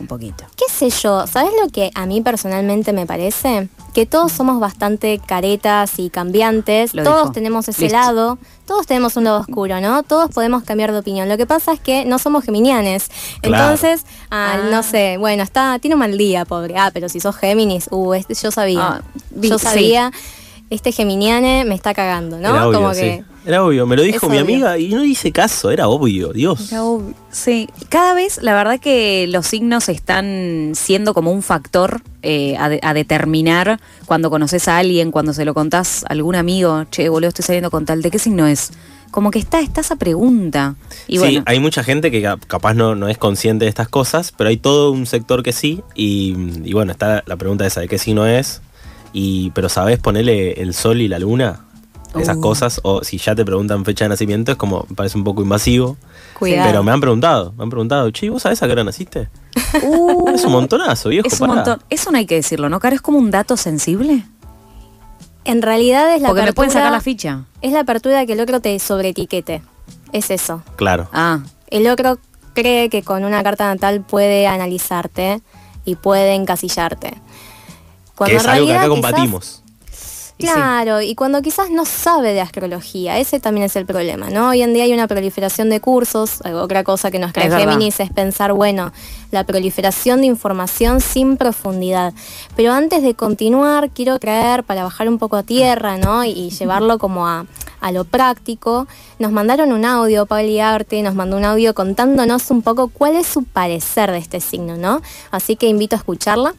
Un 0.00 0.08
poquito. 0.08 0.44
¿Qué 0.56 0.64
sé 0.68 0.90
yo? 0.90 1.24
¿Sabes 1.28 1.52
lo 1.62 1.68
que 1.70 1.90
a 1.94 2.04
mí 2.04 2.20
personalmente 2.20 2.92
me 2.92 3.06
parece? 3.06 3.68
Que 3.94 4.06
todos 4.06 4.32
somos 4.32 4.58
bastante 4.58 5.20
caretas 5.24 6.00
y 6.00 6.10
cambiantes. 6.10 6.94
Lo 6.94 7.04
todos 7.04 7.22
dijo. 7.22 7.32
tenemos 7.32 7.68
ese 7.68 7.82
Listo. 7.82 7.96
lado. 7.96 8.38
Todos 8.66 8.86
tenemos 8.88 9.16
un 9.16 9.22
lado 9.24 9.38
oscuro, 9.38 9.80
¿no? 9.80 10.02
Todos 10.02 10.30
podemos 10.32 10.64
cambiar 10.64 10.90
de 10.90 10.98
opinión. 10.98 11.28
Lo 11.28 11.36
que 11.36 11.46
pasa 11.46 11.72
es 11.74 11.78
que 11.80 12.04
no 12.06 12.18
somos 12.18 12.44
geminianes. 12.44 13.08
Claro. 13.40 13.64
Entonces, 13.72 14.04
ah, 14.32 14.54
Ah. 14.56 14.68
no 14.68 14.82
sé, 14.82 15.16
bueno, 15.16 15.44
está, 15.44 15.78
tiene 15.78 15.94
un 15.94 16.00
mal 16.00 16.18
día, 16.18 16.44
pobre. 16.44 16.74
Ah, 16.76 16.90
pero 16.92 17.08
si 17.08 17.20
sos 17.20 17.36
Géminis, 17.36 17.86
uh, 17.92 18.14
este, 18.14 18.34
yo 18.34 18.50
sabía. 18.50 18.80
Ah, 18.84 19.02
yo 19.30 19.58
sí. 19.60 19.64
sabía, 19.64 20.10
este 20.70 20.90
geminiane 20.90 21.64
me 21.64 21.76
está 21.76 21.94
cagando, 21.94 22.38
¿no? 22.38 22.72
Como 22.72 22.94
sí. 22.94 23.22
Era 23.46 23.62
obvio, 23.64 23.86
me 23.86 23.94
lo 23.96 24.02
dijo 24.02 24.26
Es 24.26 24.30
mi 24.32 24.38
obvio. 24.38 24.54
amiga 24.54 24.78
y 24.78 24.88
no 24.88 25.04
hice 25.04 25.30
caso, 25.32 25.70
era 25.70 25.88
obvio, 25.88 26.32
Dios. 26.32 26.70
Sí, 27.30 27.68
cada 27.90 28.14
vez 28.14 28.40
la 28.42 28.54
verdad 28.54 28.80
que 28.80 29.26
los 29.28 29.46
signos 29.46 29.88
están 29.90 30.72
siendo 30.74 31.12
como 31.12 31.30
un 31.30 31.42
factor 31.42 32.00
eh, 32.22 32.56
a, 32.58 32.68
de- 32.70 32.80
a 32.82 32.94
determinar 32.94 33.78
cuando 34.06 34.30
conoces 34.30 34.66
a 34.68 34.78
alguien, 34.78 35.10
cuando 35.10 35.32
se 35.34 35.44
lo 35.44 35.52
contás 35.52 36.04
a 36.04 36.08
algún 36.14 36.36
amigo, 36.36 36.84
che, 36.90 37.08
boludo, 37.10 37.28
estoy 37.28 37.44
saliendo 37.44 37.70
con 37.70 37.84
tal, 37.84 38.00
¿de 38.00 38.10
qué 38.10 38.18
signo 38.18 38.46
es? 38.46 38.70
Como 39.10 39.30
que 39.30 39.38
está, 39.38 39.60
está 39.60 39.82
esa 39.82 39.96
pregunta. 39.96 40.74
Y 41.06 41.14
sí, 41.14 41.18
bueno, 41.18 41.42
hay 41.46 41.60
mucha 41.60 41.84
gente 41.84 42.10
que 42.10 42.22
cap- 42.22 42.44
capaz 42.46 42.74
no, 42.74 42.94
no 42.96 43.08
es 43.08 43.18
consciente 43.18 43.64
de 43.66 43.68
estas 43.68 43.88
cosas, 43.88 44.32
pero 44.36 44.48
hay 44.50 44.56
todo 44.56 44.90
un 44.90 45.06
sector 45.06 45.42
que 45.42 45.52
sí. 45.52 45.82
Y, 45.94 46.34
y 46.64 46.72
bueno, 46.72 46.92
está 46.92 47.22
la 47.26 47.36
pregunta 47.36 47.64
esa 47.66 47.80
de 47.80 47.88
qué 47.88 47.98
signo 47.98 48.26
es. 48.26 48.60
Y, 49.12 49.50
pero 49.54 49.68
sabes 49.68 50.00
ponerle 50.00 50.54
el 50.60 50.74
sol 50.74 51.00
y 51.00 51.06
la 51.06 51.20
luna, 51.20 51.63
esas 52.22 52.36
Uh. 52.36 52.40
cosas. 52.40 52.80
O 52.82 53.02
si 53.04 53.18
ya 53.18 53.34
te 53.34 53.44
preguntan 53.44 53.84
fecha 53.84 54.04
de 54.04 54.10
nacimiento, 54.10 54.52
es 54.52 54.58
como, 54.58 54.84
parece 54.94 55.16
un 55.18 55.24
poco 55.24 55.42
invasivo. 55.42 55.96
Cuidado. 56.38 56.68
Pero 56.68 56.82
me 56.82 56.92
han 56.92 57.00
preguntado, 57.00 57.52
me 57.56 57.64
han 57.64 57.70
preguntado, 57.70 58.10
che, 58.10 58.30
¿vos 58.30 58.42
sabés 58.42 58.62
a 58.62 58.66
qué 58.66 58.72
hora 58.72 58.84
naciste? 58.84 59.28
uh, 59.82 60.28
Es 60.30 60.44
un 60.44 60.52
montonazo, 60.52 61.08
viejo. 61.08 61.26
es 61.26 61.40
un 61.40 61.48
pará". 61.48 61.54
montón. 61.54 61.82
Eso 61.90 62.10
no 62.10 62.18
hay 62.18 62.26
que 62.26 62.36
decirlo, 62.36 62.68
¿no, 62.68 62.80
Caro? 62.80 62.94
Es 62.96 63.02
como 63.02 63.18
un 63.18 63.30
dato 63.30 63.56
sensible. 63.56 64.24
En 65.44 65.60
realidad 65.62 66.14
es 66.14 66.22
la 66.22 66.28
Porque 66.28 66.42
me 66.42 66.52
pueden 66.52 66.70
sacar 66.72 66.86
apertura- 66.88 66.96
la 66.96 67.00
ficha. 67.02 67.44
Es 67.60 67.72
la 67.72 67.80
apertura 67.80 68.24
que 68.26 68.32
el 68.32 68.40
otro 68.40 68.60
te 68.60 68.78
sobreetiquete. 68.78 69.62
Es 70.12 70.30
eso. 70.30 70.62
Claro. 70.76 71.08
Ah, 71.12 71.40
El 71.68 71.86
otro 71.88 72.18
cree 72.54 72.88
que 72.88 73.02
con 73.02 73.24
una 73.24 73.42
carta 73.42 73.66
natal 73.66 74.00
puede 74.00 74.46
analizarte 74.46 75.42
y 75.84 75.96
puede 75.96 76.34
encasillarte. 76.34 77.14
que 78.24 78.36
es 78.36 78.44
en 78.44 78.50
algo 78.50 78.66
que 78.66 78.72
acá 78.72 78.82
quizás- 78.84 78.88
combatimos. 78.88 79.62
Y 80.36 80.46
sí. 80.46 80.52
Claro, 80.52 81.00
y 81.00 81.14
cuando 81.14 81.42
quizás 81.42 81.70
no 81.70 81.84
sabe 81.84 82.32
de 82.32 82.40
astrología, 82.40 83.18
ese 83.18 83.38
también 83.38 83.66
es 83.66 83.76
el 83.76 83.86
problema, 83.86 84.30
¿no? 84.30 84.48
Hoy 84.48 84.62
en 84.62 84.74
día 84.74 84.82
hay 84.82 84.92
una 84.92 85.06
proliferación 85.06 85.70
de 85.70 85.80
cursos, 85.80 86.40
otra 86.44 86.82
cosa 86.82 87.12
que 87.12 87.20
nos 87.20 87.32
trae 87.32 87.46
Es 87.46 87.52
verdad. 87.52 87.70
Géminis 87.70 88.00
es 88.00 88.10
pensar, 88.10 88.52
bueno, 88.52 88.92
la 89.30 89.44
proliferación 89.44 90.22
de 90.22 90.26
información 90.26 91.00
sin 91.00 91.36
profundidad. 91.36 92.14
Pero 92.56 92.72
antes 92.72 93.02
de 93.02 93.14
continuar, 93.14 93.90
quiero 93.90 94.18
traer, 94.18 94.64
para 94.64 94.82
bajar 94.82 95.08
un 95.08 95.18
poco 95.18 95.36
a 95.36 95.44
tierra, 95.44 95.98
¿no? 95.98 96.24
Y, 96.24 96.30
y 96.30 96.50
llevarlo 96.50 96.98
como 96.98 97.28
a, 97.28 97.46
a 97.80 97.92
lo 97.92 98.04
práctico, 98.04 98.88
nos 99.18 99.30
mandaron 99.30 99.70
un 99.70 99.84
audio, 99.84 100.26
Pabli 100.26 100.58
Arte 100.58 101.02
nos 101.02 101.14
mandó 101.14 101.36
un 101.36 101.44
audio 101.44 101.74
contándonos 101.74 102.50
un 102.50 102.62
poco 102.62 102.88
cuál 102.88 103.14
es 103.14 103.26
su 103.26 103.44
parecer 103.44 104.10
de 104.10 104.18
este 104.18 104.40
signo, 104.40 104.76
¿no? 104.76 105.02
Así 105.30 105.54
que 105.54 105.68
invito 105.68 105.94
a 105.94 105.98
escucharla. 105.98 106.54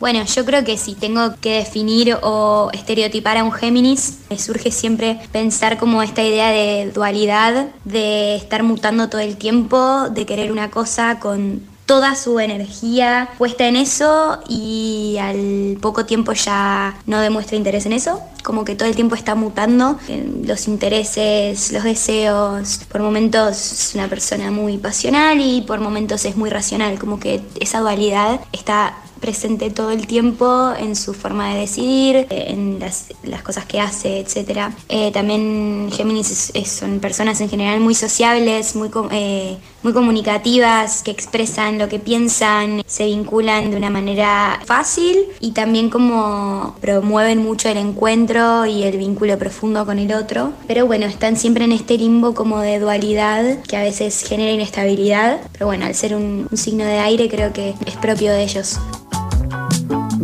Bueno, 0.00 0.24
yo 0.24 0.44
creo 0.44 0.64
que 0.64 0.76
si 0.76 0.94
tengo 0.94 1.34
que 1.40 1.58
definir 1.58 2.16
o 2.22 2.70
estereotipar 2.72 3.36
a 3.36 3.44
un 3.44 3.52
Géminis, 3.52 4.18
me 4.28 4.38
surge 4.38 4.70
siempre 4.70 5.20
pensar 5.32 5.78
como 5.78 6.02
esta 6.02 6.22
idea 6.22 6.50
de 6.50 6.90
dualidad, 6.92 7.68
de 7.84 8.36
estar 8.36 8.62
mutando 8.62 9.08
todo 9.08 9.20
el 9.20 9.36
tiempo, 9.36 10.08
de 10.10 10.26
querer 10.26 10.50
una 10.52 10.70
cosa 10.70 11.20
con 11.20 11.62
toda 11.86 12.14
su 12.14 12.40
energía 12.40 13.28
puesta 13.36 13.66
en 13.66 13.76
eso 13.76 14.38
y 14.48 15.16
al 15.20 15.76
poco 15.80 16.06
tiempo 16.06 16.32
ya 16.32 16.96
no 17.06 17.20
demuestra 17.20 17.56
interés 17.56 17.86
en 17.86 17.92
eso, 17.92 18.22
como 18.42 18.64
que 18.64 18.74
todo 18.74 18.88
el 18.88 18.94
tiempo 18.94 19.14
está 19.14 19.34
mutando 19.34 19.98
los 20.44 20.66
intereses, 20.66 21.72
los 21.72 21.84
deseos, 21.84 22.80
por 22.90 23.02
momentos 23.02 23.72
es 23.72 23.94
una 23.94 24.08
persona 24.08 24.50
muy 24.50 24.78
pasional 24.78 25.40
y 25.40 25.62
por 25.62 25.80
momentos 25.80 26.24
es 26.24 26.36
muy 26.36 26.50
racional, 26.50 26.98
como 26.98 27.20
que 27.20 27.42
esa 27.60 27.80
dualidad 27.80 28.40
está 28.52 28.94
presente 29.28 29.70
todo 29.70 29.90
el 29.90 30.06
tiempo 30.06 30.70
en 30.78 30.94
su 30.96 31.14
forma 31.14 31.54
de 31.54 31.60
decidir, 31.60 32.16
eh, 32.28 32.44
en 32.48 32.78
las, 32.78 33.06
las 33.22 33.42
cosas 33.42 33.64
que 33.64 33.80
hace, 33.80 34.20
etc. 34.20 34.68
también 35.14 35.88
Géminis 35.96 36.30
es- 36.30 36.50
es- 36.52 36.72
son 36.72 37.00
personas 37.00 37.40
en 37.40 37.48
general 37.48 37.80
muy 37.80 37.94
sociables, 37.94 38.76
muy, 38.76 38.90
eh, 39.12 39.56
muy 39.82 39.92
comunicativas, 39.94 41.02
que 41.02 41.10
expresan 41.10 41.78
lo 41.78 41.88
que 41.88 41.98
piensan, 41.98 42.82
se 42.86 43.06
vinculan 43.06 43.70
de 43.70 43.76
una 43.78 43.88
manera 43.88 44.60
fácil 44.66 45.16
y 45.40 45.52
también 45.52 45.88
como 45.88 46.76
promueven 46.82 47.38
mucho 47.42 47.68
el 47.70 47.78
encuentro 47.78 48.66
y 48.66 48.82
el 48.82 48.98
vínculo 48.98 49.38
profundo 49.38 49.86
con 49.86 49.98
el 49.98 50.12
otro. 50.12 50.52
Pero 50.66 50.86
bueno, 50.86 51.06
están 51.06 51.36
siempre 51.36 51.64
en 51.64 51.72
este 51.72 51.96
limbo 51.96 52.34
como 52.34 52.60
de 52.60 52.78
dualidad 52.78 53.58
que 53.68 53.76
a 53.78 53.82
veces 53.82 54.22
genera 54.28 54.52
inestabilidad. 54.52 55.40
Pero 55.52 55.64
bueno, 55.66 55.86
al 55.86 55.94
ser 55.94 56.14
un- 56.14 56.46
un 56.50 56.58
signo 56.58 56.84
de 56.84 56.98
aire 56.98 57.28
creo 57.28 57.52
que 57.54 57.74
es 57.86 57.96
propio 57.96 58.32
de 58.32 58.42
ellos. 58.42 58.78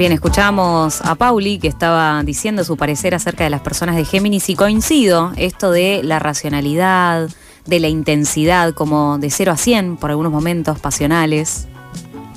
Bien, 0.00 0.12
escuchamos 0.12 1.02
a 1.02 1.14
Pauli 1.14 1.58
que 1.58 1.68
estaba 1.68 2.22
diciendo 2.22 2.64
su 2.64 2.78
parecer 2.78 3.14
acerca 3.14 3.44
de 3.44 3.50
las 3.50 3.60
personas 3.60 3.96
de 3.96 4.06
Géminis 4.06 4.48
y 4.48 4.54
coincido 4.54 5.30
esto 5.36 5.72
de 5.72 6.00
la 6.02 6.18
racionalidad, 6.18 7.28
de 7.66 7.80
la 7.80 7.88
intensidad, 7.88 8.72
como 8.72 9.18
de 9.18 9.28
0 9.28 9.52
a 9.52 9.58
100 9.58 9.98
por 9.98 10.08
algunos 10.08 10.32
momentos 10.32 10.78
pasionales. 10.78 11.68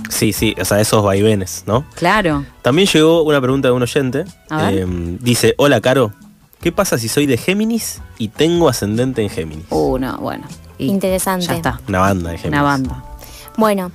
Sí, 0.10 0.34
sí, 0.34 0.54
o 0.60 0.66
sea, 0.66 0.82
esos 0.82 1.06
vaivenes, 1.06 1.64
¿no? 1.66 1.86
Claro. 1.96 2.44
También 2.64 2.86
llegó 2.90 3.24
una 3.24 3.40
pregunta 3.40 3.70
de 3.70 3.74
un 3.74 3.84
oyente. 3.84 4.26
A 4.50 4.64
ver. 4.64 4.80
Eh, 4.80 5.18
dice, 5.22 5.56
hola 5.58 5.80
Caro, 5.80 6.12
¿qué 6.60 6.74
pasa 6.74 6.98
si 6.98 7.08
soy 7.08 7.28
de 7.28 7.38
Géminis 7.38 8.02
y 8.18 8.28
tengo 8.28 8.68
ascendente 8.68 9.22
en 9.22 9.30
Géminis? 9.30 9.68
Uh, 9.70 9.98
no, 10.00 10.18
bueno. 10.18 10.44
Y 10.78 10.88
Interesante. 10.88 11.46
Ya 11.46 11.56
está. 11.56 11.80
Una 11.88 12.00
banda 12.00 12.32
de 12.32 12.40
Géminis. 12.40 12.60
Una 12.60 12.64
banda. 12.64 13.04
Bueno, 13.56 13.92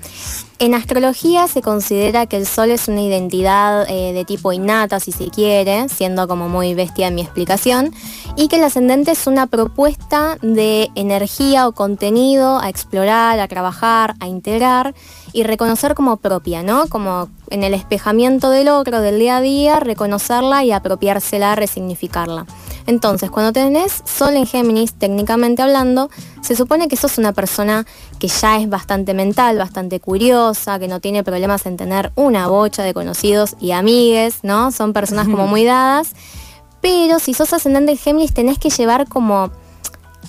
en 0.59 0.75
astrología 0.75 1.47
se 1.47 1.62
considera 1.62 2.27
que 2.27 2.37
el 2.37 2.47
sol 2.47 2.71
es 2.71 2.88
una 2.88 3.03
identidad 3.03 3.87
eh, 3.88 4.12
de 4.12 4.25
tipo 4.25 4.53
innata, 4.53 4.99
si 4.99 5.12
se 5.12 5.29
quiere, 5.29 5.88
siendo 5.88 6.27
como 6.27 6.49
muy 6.49 6.75
bestia 6.75 7.07
en 7.07 7.15
mi 7.15 7.23
explicación, 7.23 7.95
y 8.37 8.49
que 8.49 8.57
el 8.57 8.65
ascendente 8.65 9.12
es 9.12 9.27
una 9.27 9.47
propuesta 9.47 10.37
de 10.43 10.91
energía 10.97 11.69
o 11.69 11.73
contenido 11.73 12.59
a 12.59 12.69
explorar, 12.69 13.38
a 13.38 13.47
trabajar, 13.47 14.15
a 14.19 14.27
integrar 14.27 14.95
y 15.33 15.45
reconocer 15.45 15.95
como 15.95 16.17
propia, 16.17 16.62
¿no? 16.62 16.88
Como 16.88 17.29
en 17.50 17.62
el 17.62 17.75
espejamiento 17.75 18.50
del 18.50 18.69
otro, 18.69 19.00
del 19.00 19.19
día 19.19 19.37
a 19.37 19.41
día, 19.41 19.81
reconocerla 19.81 20.65
y 20.65 20.73
apropiársela, 20.73 21.55
resignificarla. 21.55 22.47
Entonces, 22.88 23.30
cuando 23.30 23.52
tenés 23.52 24.02
Sol 24.07 24.35
en 24.35 24.47
Géminis, 24.47 24.95
técnicamente 24.95 25.61
hablando, 25.61 26.09
se 26.40 26.57
supone 26.57 26.88
que 26.88 26.97
sos 26.97 27.18
una 27.18 27.35
persona 27.35 27.85
que 28.18 28.28
ya 28.28 28.57
es 28.57 28.66
bastante 28.71 29.12
mental, 29.12 29.59
bastante 29.59 30.00
curiosa, 30.00 30.78
que 30.78 30.88
no 30.88 30.99
tiene 30.99 31.23
problemas 31.23 31.66
en 31.66 31.76
tener 31.76 32.12
una 32.14 32.47
bocha 32.49 32.83
de 32.83 32.95
conocidos 32.95 33.57
y 33.61 33.73
amigues, 33.73 34.38
¿no? 34.42 34.73
Son 34.73 34.95
personas 34.95 35.26
como 35.28 35.47
muy 35.54 35.64
dadas. 35.66 36.12
Pero 36.80 37.18
si 37.18 37.35
sos 37.35 37.52
ascendente 37.52 37.92
en 37.92 37.99
Géminis, 37.99 38.33
tenés 38.33 38.59
que 38.59 38.71
llevar 38.71 39.07
como 39.07 39.50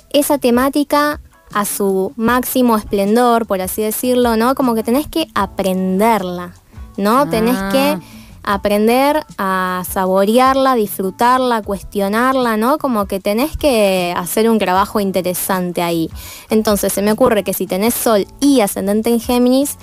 esa 0.09 0.37
temática 0.37 1.21
a 1.53 1.63
su 1.63 2.11
máximo 2.17 2.75
esplendor, 2.75 3.47
por 3.47 3.61
así 3.61 3.81
decirlo, 3.81 4.35
¿no? 4.35 4.53
Como 4.53 4.75
que 4.75 4.83
tenés 4.83 5.07
que 5.07 5.29
aprenderla, 5.33 6.55
¿no? 6.97 7.29
Tenés 7.29 7.55
Ah. 7.57 7.69
que 7.71 8.18
aprender 8.43 9.25
a 9.37 9.83
saborearla, 9.89 10.75
disfrutarla, 10.75 11.61
cuestionarla, 11.61 12.57
¿no? 12.57 12.77
Como 12.77 13.05
que 13.05 13.19
tenés 13.19 13.57
que 13.57 14.13
hacer 14.15 14.49
un 14.49 14.59
trabajo 14.59 14.99
interesante 14.99 15.81
ahí. 15.81 16.09
Entonces 16.49 16.93
se 16.93 17.01
me 17.01 17.11
ocurre 17.11 17.43
que 17.43 17.53
si 17.53 17.67
tenés 17.67 17.93
Sol 17.93 18.27
y 18.39 18.61
ascendente 18.61 19.09
en 19.09 19.19
Géminis, 19.19 19.77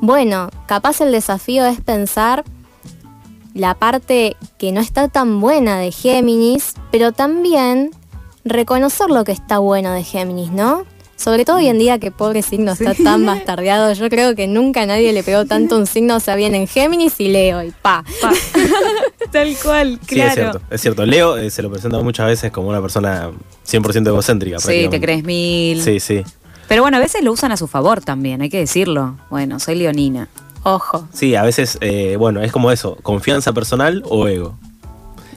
bueno, 0.00 0.48
capaz 0.66 1.00
el 1.00 1.12
desafío 1.12 1.64
es 1.64 1.80
pensar 1.80 2.44
la 3.54 3.74
parte 3.74 4.36
que 4.58 4.72
no 4.72 4.80
está 4.80 5.08
tan 5.08 5.40
buena 5.40 5.78
de 5.78 5.92
Géminis, 5.92 6.74
pero 6.90 7.12
también 7.12 7.90
reconocer 8.44 9.10
lo 9.10 9.24
que 9.24 9.32
está 9.32 9.58
bueno 9.58 9.92
de 9.92 10.02
Géminis, 10.02 10.50
¿no? 10.50 10.84
Sobre 11.22 11.44
todo 11.44 11.58
hoy 11.58 11.68
en 11.68 11.78
día 11.78 12.00
que 12.00 12.10
pobre 12.10 12.42
signo 12.42 12.72
está 12.72 12.94
tan 12.94 13.24
bastardeado, 13.26 13.92
yo 13.92 14.08
creo 14.08 14.34
que 14.34 14.48
nunca 14.48 14.84
nadie 14.86 15.12
le 15.12 15.22
pegó 15.22 15.44
tanto 15.44 15.76
un 15.76 15.86
signo, 15.86 16.16
o 16.16 16.20
sea, 16.20 16.34
bien 16.34 16.52
en 16.56 16.66
Géminis 16.66 17.20
y 17.20 17.28
Leo 17.28 17.62
y 17.62 17.70
pa. 17.70 18.02
Tal 19.30 19.56
cual, 19.62 20.00
Sí, 20.08 20.20
es 20.20 20.34
cierto, 20.34 20.60
es 20.68 20.80
cierto. 20.80 21.06
Leo 21.06 21.36
eh, 21.36 21.48
se 21.50 21.62
lo 21.62 21.70
presenta 21.70 22.00
muchas 22.00 22.26
veces 22.26 22.50
como 22.50 22.68
una 22.68 22.82
persona 22.82 23.30
100% 23.64 24.08
egocéntrica. 24.08 24.58
Sí, 24.58 24.88
te 24.90 25.00
crees 25.00 25.22
mil. 25.22 25.80
Sí, 25.80 26.00
sí. 26.00 26.24
Pero 26.66 26.82
bueno, 26.82 26.96
a 26.96 27.00
veces 27.00 27.22
lo 27.22 27.30
usan 27.30 27.52
a 27.52 27.56
su 27.56 27.68
favor 27.68 28.00
también, 28.00 28.42
hay 28.42 28.50
que 28.50 28.58
decirlo. 28.58 29.16
Bueno, 29.30 29.60
soy 29.60 29.76
leonina. 29.76 30.28
Ojo. 30.64 31.06
Sí, 31.12 31.36
a 31.36 31.44
veces, 31.44 31.78
eh, 31.82 32.16
bueno, 32.18 32.42
es 32.42 32.50
como 32.50 32.72
eso, 32.72 32.98
confianza 33.00 33.52
personal 33.52 34.02
o 34.08 34.26
ego. 34.26 34.58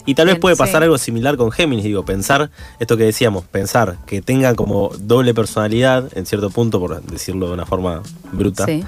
Y 0.06 0.14
tal 0.16 0.28
vez 0.28 0.36
Bien, 0.36 0.42
puede 0.42 0.56
pasar 0.56 0.82
sí. 0.82 0.84
algo 0.84 0.98
similar 0.98 1.36
con 1.38 1.52
Géminis, 1.52 1.84
digo, 1.84 2.06
pensar, 2.06 2.50
esto 2.80 2.96
que 2.98 3.04
decíamos, 3.06 3.44
pensar 3.46 3.98
que 4.06 4.22
tenga 4.22 4.54
como 4.56 4.92
doble 5.00 5.34
personalidad, 5.34 6.10
en 6.16 6.26
cierto 6.26 6.50
punto, 6.52 6.80
por 6.80 7.02
decirlo 7.04 7.48
de 7.48 7.54
una 7.54 7.66
forma 7.66 8.02
bruta, 8.32 8.66
Sí. 8.66 8.84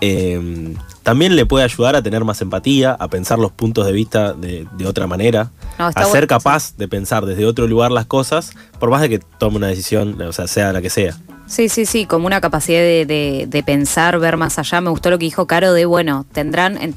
eh, 0.00 0.74
también 1.02 1.34
le 1.34 1.46
puede 1.46 1.64
ayudar 1.64 1.96
a 1.96 2.02
tener 2.02 2.24
más 2.24 2.40
empatía, 2.42 2.92
a 2.92 3.08
pensar 3.08 3.38
los 3.40 3.50
puntos 3.50 3.86
de 3.86 3.92
vista 3.92 4.34
de, 4.34 4.66
de 4.76 4.86
otra 4.86 5.06
manera, 5.08 5.50
No, 5.78 5.86
a 5.92 6.04
ser 6.04 6.26
capaz 6.28 6.76
de 6.76 6.86
pensar 6.86 7.26
desde 7.26 7.44
otro 7.44 7.66
lugar 7.66 7.90
las 7.90 8.06
cosas, 8.06 8.52
por 8.78 8.88
más 8.90 9.00
de 9.00 9.08
que 9.08 9.18
tome 9.18 9.56
una 9.56 9.66
decisión, 9.66 10.20
o 10.22 10.32
sea, 10.32 10.46
sea 10.46 10.72
la 10.72 10.80
que 10.80 10.90
sea. 10.90 11.16
Sí, 11.48 11.68
sí, 11.68 11.86
sí, 11.86 12.06
como 12.06 12.26
una 12.26 12.40
capacidad 12.40 12.78
de, 12.78 13.04
de- 13.04 13.46
de 13.48 13.62
pensar, 13.64 14.18
ver 14.20 14.36
más 14.36 14.58
allá. 14.60 14.80
Me 14.80 14.90
gustó 14.90 15.10
lo 15.10 15.18
que 15.18 15.24
dijo 15.24 15.46
Caro 15.48 15.72
de, 15.72 15.86
bueno, 15.86 16.24
tendrán, 16.32 16.78
en- 16.80 16.94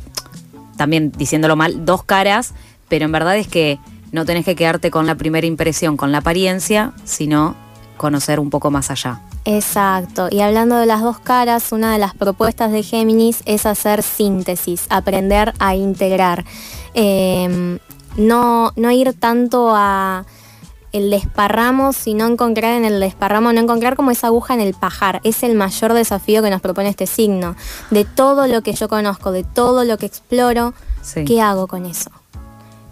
también 0.78 1.12
diciéndolo 1.18 1.56
mal, 1.56 1.84
dos 1.84 2.04
caras, 2.04 2.54
pero 2.88 3.06
en 3.06 3.12
verdad 3.12 3.38
es 3.38 3.48
que 3.48 3.80
no 4.12 4.26
tenés 4.26 4.46
que 4.46 4.56
quedarte 4.56 4.92
con 4.92 5.06
la 5.08 5.16
primera 5.16 5.46
impresión, 5.48 5.98
con 5.98 6.12
la 6.12 6.20
apariencia, 6.20 6.94
sino 7.04 7.56
conocer 7.98 8.40
un 8.40 8.50
poco 8.50 8.72
más 8.72 8.92
allá. 8.92 9.22
Exacto. 9.46 10.28
Y 10.32 10.42
hablando 10.42 10.76
de 10.78 10.86
las 10.86 11.02
dos 11.02 11.20
caras, 11.20 11.72
una 11.72 11.92
de 11.94 12.00
las 12.00 12.16
propuestas 12.16 12.72
de 12.72 12.82
Géminis 12.84 13.42
es 13.46 13.66
hacer 13.66 14.04
síntesis, 14.04 14.86
aprender 14.90 15.54
a 15.60 15.76
integrar. 15.76 16.46
Eh, 16.94 17.78
no, 18.18 18.72
no 18.76 18.92
ir 18.92 19.14
tanto 19.14 19.74
a 19.76 20.26
el 20.92 21.10
desparramo, 21.10 21.92
sino 21.92 22.26
encontrar 22.26 22.74
en 22.76 22.86
el 22.86 23.02
desparramo, 23.02 23.52
no 23.52 23.60
encontrar 23.60 23.98
como 23.98 24.12
esa 24.12 24.28
aguja 24.28 24.54
en 24.54 24.62
el 24.62 24.74
pajar. 24.74 25.20
Es 25.26 25.44
el 25.44 25.54
mayor 25.54 25.92
desafío 25.94 26.42
que 26.42 26.50
nos 26.50 26.62
propone 26.62 26.88
este 26.88 27.06
signo. 27.06 27.56
De 27.92 28.06
todo 28.06 28.48
lo 28.48 28.62
que 28.62 28.74
yo 28.74 28.88
conozco, 28.88 29.32
de 29.34 29.44
todo 29.44 29.84
lo 29.84 29.98
que 29.98 30.06
exploro, 30.06 30.74
Sí. 31.02 31.26
¿qué 31.26 31.42
hago 31.42 31.68
con 31.68 31.86
eso? 31.86 32.10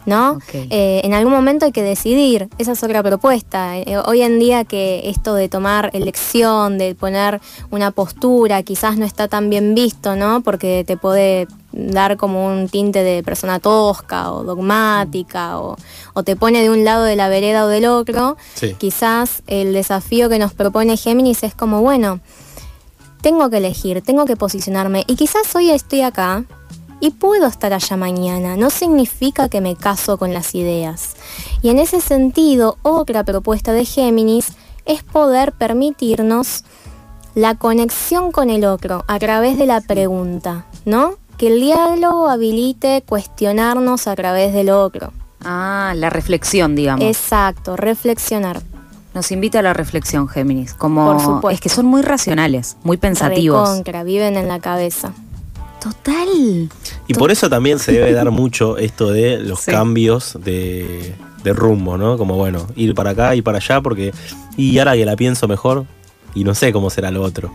¿No? 0.06 0.40
Eh, 0.54 1.02
en 1.04 1.14
algún 1.14 1.32
momento 1.32 1.66
hay 1.66 1.72
que 1.72 1.82
decidir, 1.82 2.50
esa 2.58 2.74
es 2.74 2.84
otra 2.84 3.02
propuesta. 3.02 3.78
Eh, 3.78 3.98
hoy 4.06 4.22
en 4.22 4.38
día 4.38 4.66
que 4.66 5.10
esto 5.10 5.34
de 5.34 5.48
tomar 5.48 5.92
elección, 5.94 6.78
de 6.78 6.94
poner 6.94 7.40
una 7.72 7.92
postura, 7.92 8.64
quizás 8.64 8.98
no 8.98 9.06
está 9.06 9.28
tan 9.28 9.50
bien 9.50 9.76
visto, 9.76 10.16
¿no? 10.16 10.42
Porque 10.42 10.84
te 10.86 10.98
puede 10.98 11.48
dar 11.72 12.18
como 12.18 12.48
un 12.48 12.70
tinte 12.70 13.04
de 13.04 13.24
persona 13.24 13.60
tosca 13.60 14.32
o 14.32 14.44
dogmática 14.44 15.60
o, 15.60 15.78
o 16.14 16.24
te 16.24 16.36
pone 16.36 16.62
de 16.62 16.70
un 16.70 16.84
lado 16.84 17.04
de 17.04 17.16
la 17.16 17.30
vereda 17.30 17.66
o 17.66 17.68
del 17.68 17.86
otro. 17.86 18.38
Sí. 18.54 18.76
Quizás 18.78 19.42
el 19.48 19.74
desafío 19.74 20.30
que 20.30 20.38
nos 20.38 20.54
propone 20.54 20.98
Géminis 20.98 21.44
es 21.44 21.56
como, 21.56 21.82
bueno, 21.82 22.20
tengo 23.22 23.50
que 23.50 23.58
elegir, 23.58 24.02
tengo 24.02 24.26
que 24.26 24.36
posicionarme 24.36 25.06
y 25.08 25.16
quizás 25.16 25.56
hoy 25.56 25.70
estoy 25.70 26.02
acá 26.02 26.44
y 27.04 27.12
puedo 27.12 27.48
estar 27.48 27.74
allá 27.74 27.98
mañana. 27.98 28.56
No 28.56 28.70
significa 28.70 29.50
que 29.50 29.60
me 29.60 29.76
caso 29.76 30.18
con 30.18 30.34
las 30.34 30.56
ideas. 30.56 31.18
Y 31.62 31.68
en 31.68 31.78
ese 31.78 32.00
sentido, 32.00 32.78
otra 32.82 33.26
propuesta 33.26 33.74
de 33.74 33.84
Géminis 33.84 34.54
es 34.86 35.04
poder 35.04 35.52
permitirnos 35.52 36.64
la 37.36 37.56
conexión 37.56 38.32
con 38.32 38.50
el 38.50 38.64
otro 38.64 39.04
a 39.10 39.20
través 39.20 39.58
de 39.58 39.66
la 39.66 39.82
pregunta, 39.82 40.66
¿no? 40.86 41.16
Que 41.38 41.48
el 41.48 41.60
diálogo 41.60 42.30
habilite 42.30 43.04
cuestionarnos 43.06 44.08
a 44.08 44.16
través 44.16 44.54
del 44.54 44.70
otro. 44.70 45.12
Ah, 45.44 45.92
la 45.98 46.10
reflexión, 46.10 46.74
digamos. 46.74 47.04
Exacto, 47.04 47.76
reflexionar. 47.76 48.62
Nos 49.14 49.30
invita 49.34 49.60
a 49.60 49.62
la 49.62 49.74
reflexión, 49.74 50.30
Géminis. 50.30 50.74
Como 50.74 51.06
Por 51.12 51.20
supuesto. 51.20 51.50
es 51.50 51.60
que 51.60 51.68
son 51.68 51.86
muy 51.86 52.02
racionales, 52.02 52.78
muy 52.86 52.96
pensativos. 52.96 53.68
Recontra, 53.68 54.06
viven 54.06 54.38
en 54.38 54.48
la 54.48 54.62
cabeza. 54.62 55.12
Total. 55.84 56.70
Y 57.08 57.14
por 57.14 57.30
eso 57.32 57.50
también 57.50 57.78
se 57.78 57.92
debe 57.92 58.14
dar 58.14 58.32
mucho 58.32 58.78
esto 58.78 59.12
de 59.12 59.38
los 59.40 59.60
Sí. 59.60 59.72
cambios 59.72 60.38
de, 60.42 61.14
de 61.44 61.54
rumbo, 61.54 61.98
¿no? 61.98 62.18
Como 62.18 62.36
bueno, 62.36 62.66
ir 62.78 62.96
para 62.96 63.10
acá 63.12 63.36
y 63.36 63.42
para 63.42 63.58
allá, 63.58 63.82
porque. 63.82 64.14
Y 64.56 64.80
ahora 64.80 64.94
que 64.94 65.06
la 65.06 65.16
pienso 65.18 65.48
mejor, 65.48 65.86
y 66.34 66.44
no 66.46 66.56
sé 66.56 66.72
cómo 66.72 66.90
será 66.90 67.12
lo 67.12 67.22
otro. 67.22 67.52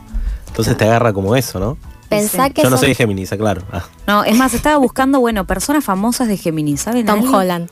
Entonces 0.48 0.76
te 0.76 0.84
agarra 0.84 1.12
como 1.14 1.36
eso, 1.36 1.58
¿no? 1.58 1.78
Pensá 2.10 2.46
Sí. 2.48 2.52
que 2.54 2.62
Yo 2.62 2.70
no 2.70 2.76
son 2.76 2.86
soy 2.86 2.94
Géminis, 2.94 3.30
claro. 3.38 3.62
Ah, 3.72 3.84
No, 4.06 4.24
es 4.24 4.36
más, 4.36 4.52
estaba 4.54 4.76
buscando, 4.78 5.20
bueno, 5.20 5.46
personas 5.46 5.84
famosas 5.84 6.26
de 6.28 6.36
Géminis, 6.36 6.80
¿saben? 6.82 7.06
Tom 7.06 7.16
alguien? 7.16 7.34
Holland, 7.34 7.70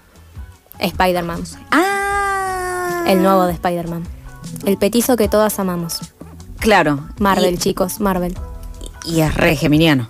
Spider-Man, 0.79 1.43
Ah. 1.71 3.05
el 3.07 3.23
nuevo 3.23 3.45
de 3.47 3.53
Spider-Man. 3.55 4.05
El 4.65 4.77
petizo 4.79 5.17
que 5.17 5.29
todas 5.29 5.59
amamos. 5.59 6.01
Claro. 6.59 7.01
Marvel, 7.19 7.55
Y, 7.55 7.59
chicos, 7.59 8.01
Marvel. 8.01 8.35
y 9.05 9.21
es 9.21 9.35
re 9.35 9.57
geminiano. 9.57 10.09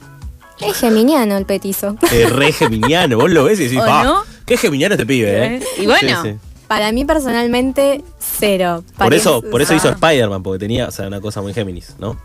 Es 0.60 0.76
geminiano 0.78 1.36
el 1.36 1.44
petizo. 1.46 1.96
es 2.12 2.30
re 2.32 2.52
geminiano, 2.52 3.16
vos 3.16 3.30
lo 3.30 3.44
ves 3.44 3.60
y 3.60 3.64
decís, 3.64 3.78
¿O 3.78 3.84
ah, 3.86 4.04
no? 4.04 4.22
qué 4.46 4.56
geminiano 4.56 4.94
este 4.94 5.06
pibe, 5.06 5.46
¿eh? 5.56 5.62
Y 5.78 5.86
bueno. 5.86 6.22
Sí, 6.22 6.30
sí. 6.30 6.36
Para 6.68 6.90
mí 6.90 7.04
personalmente, 7.04 8.02
cero. 8.18 8.82
Por 8.98 9.14
eso, 9.14 9.40
por 9.42 9.62
eso 9.62 9.72
Ah. 9.74 9.76
hizo 9.76 9.88
Spider-Man, 9.90 10.42
porque 10.42 10.58
tenía, 10.58 10.88
o 10.88 10.90
sea, 10.90 11.06
una 11.06 11.20
cosa 11.20 11.40
muy 11.40 11.54
Géminis, 11.54 11.94
¿no? 11.98 12.16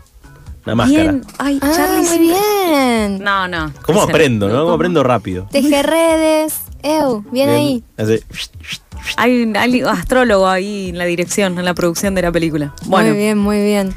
Una 0.66 0.74
máscara. 0.74 1.02
Bien. 1.12 1.24
Ay, 1.38 1.58
Ah, 1.62 1.72
Charlie. 1.74 2.08
muy 2.08 2.18
bien. 2.18 3.18
No, 3.22 3.46
no. 3.48 3.72
¿Cómo 3.82 4.02
aprendo, 4.02 4.46
no? 4.48 4.54
¿Cómo 4.54 4.64
¿Cómo? 4.64 4.74
aprendo 4.74 5.02
rápido? 5.04 5.46
Teje 5.50 5.82
redes. 5.82 6.54
Eu, 6.82 7.24
bien, 7.30 7.48
ahí. 7.50 7.84
Así. 7.96 8.20
Hay 9.16 9.42
un 9.42 9.56
hay 9.56 9.82
un 9.82 9.88
astrólogo 9.88 10.48
ahí 10.48 10.88
en 10.90 10.98
la 10.98 11.04
dirección, 11.04 11.58
en 11.58 11.64
la 11.64 11.74
producción 11.74 12.14
de 12.14 12.22
la 12.22 12.32
película. 12.32 12.74
Bueno, 12.86 13.10
Muy 13.10 13.18
bien, 13.18 13.38
muy 13.38 13.60
bien. 13.62 13.94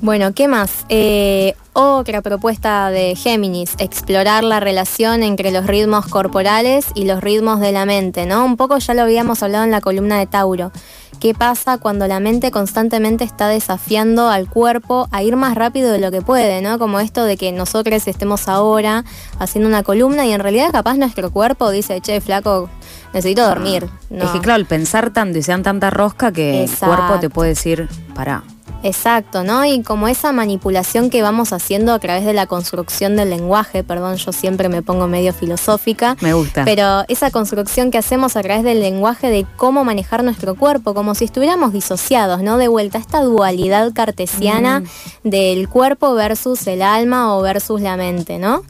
Bueno, 0.00 0.32
¿qué 0.32 0.46
más? 0.46 0.86
Eh, 0.88 1.54
otra 1.72 2.22
propuesta 2.22 2.90
de 2.90 3.16
Géminis, 3.16 3.74
explorar 3.78 4.44
la 4.44 4.60
relación 4.60 5.24
entre 5.24 5.50
los 5.50 5.66
ritmos 5.66 6.06
corporales 6.06 6.86
y 6.94 7.04
los 7.04 7.20
ritmos 7.20 7.58
de 7.58 7.72
la 7.72 7.84
mente, 7.84 8.24
¿no? 8.24 8.44
Un 8.44 8.56
poco 8.56 8.78
ya 8.78 8.94
lo 8.94 9.02
habíamos 9.02 9.42
hablado 9.42 9.64
en 9.64 9.72
la 9.72 9.80
columna 9.80 10.18
de 10.18 10.26
Tauro. 10.26 10.70
¿Qué 11.18 11.34
pasa 11.34 11.78
cuando 11.78 12.06
la 12.06 12.20
mente 12.20 12.52
constantemente 12.52 13.24
está 13.24 13.48
desafiando 13.48 14.28
al 14.28 14.48
cuerpo 14.48 15.08
a 15.10 15.24
ir 15.24 15.34
más 15.34 15.56
rápido 15.56 15.90
de 15.90 15.98
lo 15.98 16.12
que 16.12 16.22
puede, 16.22 16.62
¿no? 16.62 16.78
Como 16.78 17.00
esto 17.00 17.24
de 17.24 17.36
que 17.36 17.50
nosotros 17.50 18.06
estemos 18.06 18.46
ahora 18.46 19.04
haciendo 19.40 19.68
una 19.68 19.82
columna 19.82 20.24
y 20.26 20.32
en 20.32 20.40
realidad 20.40 20.70
capaz 20.70 20.94
nuestro 20.94 21.32
cuerpo 21.32 21.70
dice, 21.70 22.00
che, 22.00 22.20
flaco, 22.20 22.70
necesito 23.12 23.44
dormir. 23.44 23.88
No. 24.10 24.26
es 24.26 24.30
que 24.30 24.40
claro, 24.40 24.60
el 24.60 24.66
pensar 24.66 25.10
tanto 25.10 25.38
y 25.38 25.42
sean 25.42 25.64
tanta 25.64 25.90
rosca 25.90 26.30
que 26.30 26.62
Exacto. 26.62 26.84
el 26.86 26.96
cuerpo 26.98 27.20
te 27.20 27.30
puede 27.30 27.50
decir, 27.50 27.88
pará. 28.14 28.44
Exacto, 28.84 29.42
¿no? 29.42 29.64
Y 29.64 29.82
como 29.82 30.06
esa 30.06 30.30
manipulación 30.32 31.10
que 31.10 31.20
vamos 31.20 31.52
haciendo 31.52 31.92
a 31.92 31.98
través 31.98 32.24
de 32.24 32.32
la 32.32 32.46
construcción 32.46 33.16
del 33.16 33.28
lenguaje, 33.30 33.82
perdón, 33.82 34.16
yo 34.16 34.30
siempre 34.32 34.68
me 34.68 34.82
pongo 34.82 35.08
medio 35.08 35.32
filosófica, 35.32 36.16
Me 36.20 36.32
gusta. 36.32 36.64
pero 36.64 37.02
esa 37.08 37.32
construcción 37.32 37.90
que 37.90 37.98
hacemos 37.98 38.36
a 38.36 38.42
través 38.42 38.62
del 38.62 38.78
lenguaje 38.78 39.30
de 39.30 39.46
cómo 39.56 39.82
manejar 39.84 40.22
nuestro 40.22 40.54
cuerpo, 40.54 40.94
como 40.94 41.16
si 41.16 41.24
estuviéramos 41.24 41.72
disociados, 41.72 42.40
¿no? 42.42 42.56
De 42.56 42.68
vuelta, 42.68 42.98
esta 42.98 43.20
dualidad 43.22 43.92
cartesiana 43.92 44.80
Mm. 44.80 45.28
del 45.28 45.68
cuerpo 45.68 46.14
versus 46.14 46.64
el 46.68 46.82
alma 46.82 47.34
o 47.36 47.42
versus 47.42 47.80
la 47.80 47.96
mente, 47.96 48.38
¿no? 48.38 48.62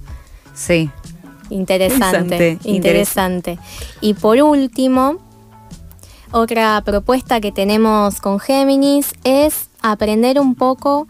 Sí. 0.54 0.90
Interesante, 1.50 2.18
Interesante, 2.52 2.58
interesante. 2.70 3.58
Y 4.00 4.14
por 4.14 4.40
último, 4.40 5.16
otra 6.30 6.80
propuesta 6.84 7.40
que 7.40 7.52
tenemos 7.52 8.20
con 8.20 8.38
Géminis 8.38 9.12
es 9.24 9.67
aprender 9.82 10.40
un 10.40 10.54
poco 10.54 11.06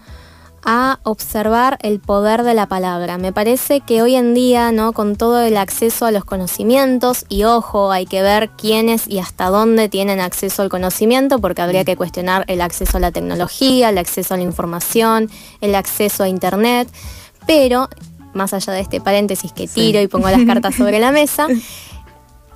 a 0.64 0.98
observar 1.02 1.78
el 1.82 2.00
poder 2.00 2.42
de 2.42 2.54
la 2.54 2.66
palabra. 2.66 3.16
Me 3.18 3.32
parece 3.32 3.80
que 3.80 4.02
hoy 4.02 4.16
en 4.16 4.34
día, 4.34 4.72
¿no? 4.72 4.92
Con 4.92 5.16
todo 5.16 5.40
el 5.40 5.56
acceso 5.56 6.04
a 6.04 6.10
los 6.10 6.24
conocimientos, 6.24 7.24
y 7.28 7.44
ojo, 7.44 7.90
hay 7.90 8.06
que 8.06 8.22
ver 8.22 8.50
quiénes 8.50 9.08
y 9.08 9.18
hasta 9.18 9.46
dónde 9.46 9.88
tienen 9.88 10.20
acceso 10.20 10.62
al 10.62 10.68
conocimiento, 10.68 11.38
porque 11.38 11.62
habría 11.62 11.84
que 11.84 11.96
cuestionar 11.96 12.44
el 12.48 12.60
acceso 12.60 12.98
a 12.98 13.00
la 13.00 13.12
tecnología, 13.12 13.88
el 13.90 13.98
acceso 13.98 14.34
a 14.34 14.36
la 14.36 14.42
información, 14.42 15.30
el 15.60 15.74
acceso 15.74 16.24
a 16.24 16.28
internet. 16.28 16.88
Pero, 17.46 17.88
más 18.34 18.52
allá 18.52 18.72
de 18.72 18.80
este 18.80 19.00
paréntesis 19.00 19.52
que 19.52 19.68
tiro 19.68 20.00
y 20.00 20.06
pongo 20.06 20.28
las 20.28 20.44
cartas 20.44 20.74
sobre 20.74 20.98
la 20.98 21.12
mesa, 21.12 21.46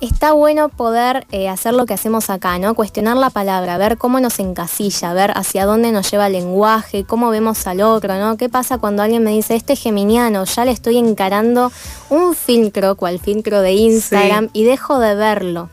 está 0.05 0.33
bueno 0.33 0.69
poder 0.69 1.25
eh, 1.31 1.47
hacer 1.49 1.73
lo 1.73 1.85
que 1.85 1.93
hacemos 1.93 2.29
acá, 2.29 2.57
¿no? 2.59 2.73
Cuestionar 2.75 3.15
la 3.17 3.29
palabra, 3.29 3.77
ver 3.77 3.97
cómo 3.97 4.19
nos 4.19 4.39
encasilla, 4.39 5.13
ver 5.13 5.31
hacia 5.35 5.65
dónde 5.65 5.91
nos 5.91 6.09
lleva 6.11 6.27
el 6.27 6.33
lenguaje, 6.33 7.05
cómo 7.05 7.29
vemos 7.29 7.65
al 7.67 7.81
otro, 7.81 8.15
¿no? 8.17 8.37
¿Qué 8.37 8.49
pasa 8.49 8.77
cuando 8.77 9.03
alguien 9.03 9.23
me 9.23 9.31
dice, 9.31 9.55
este 9.55 9.73
es 9.73 9.81
geminiano, 9.81 10.43
ya 10.45 10.65
le 10.65 10.71
estoy 10.71 10.97
encarando 10.97 11.71
un 12.09 12.35
filtro, 12.35 12.95
cual 12.95 13.19
filtro 13.19 13.61
de 13.61 13.73
Instagram, 13.73 14.49
y 14.53 14.63
dejo 14.63 14.99
de 14.99 15.15
verlo? 15.15 15.69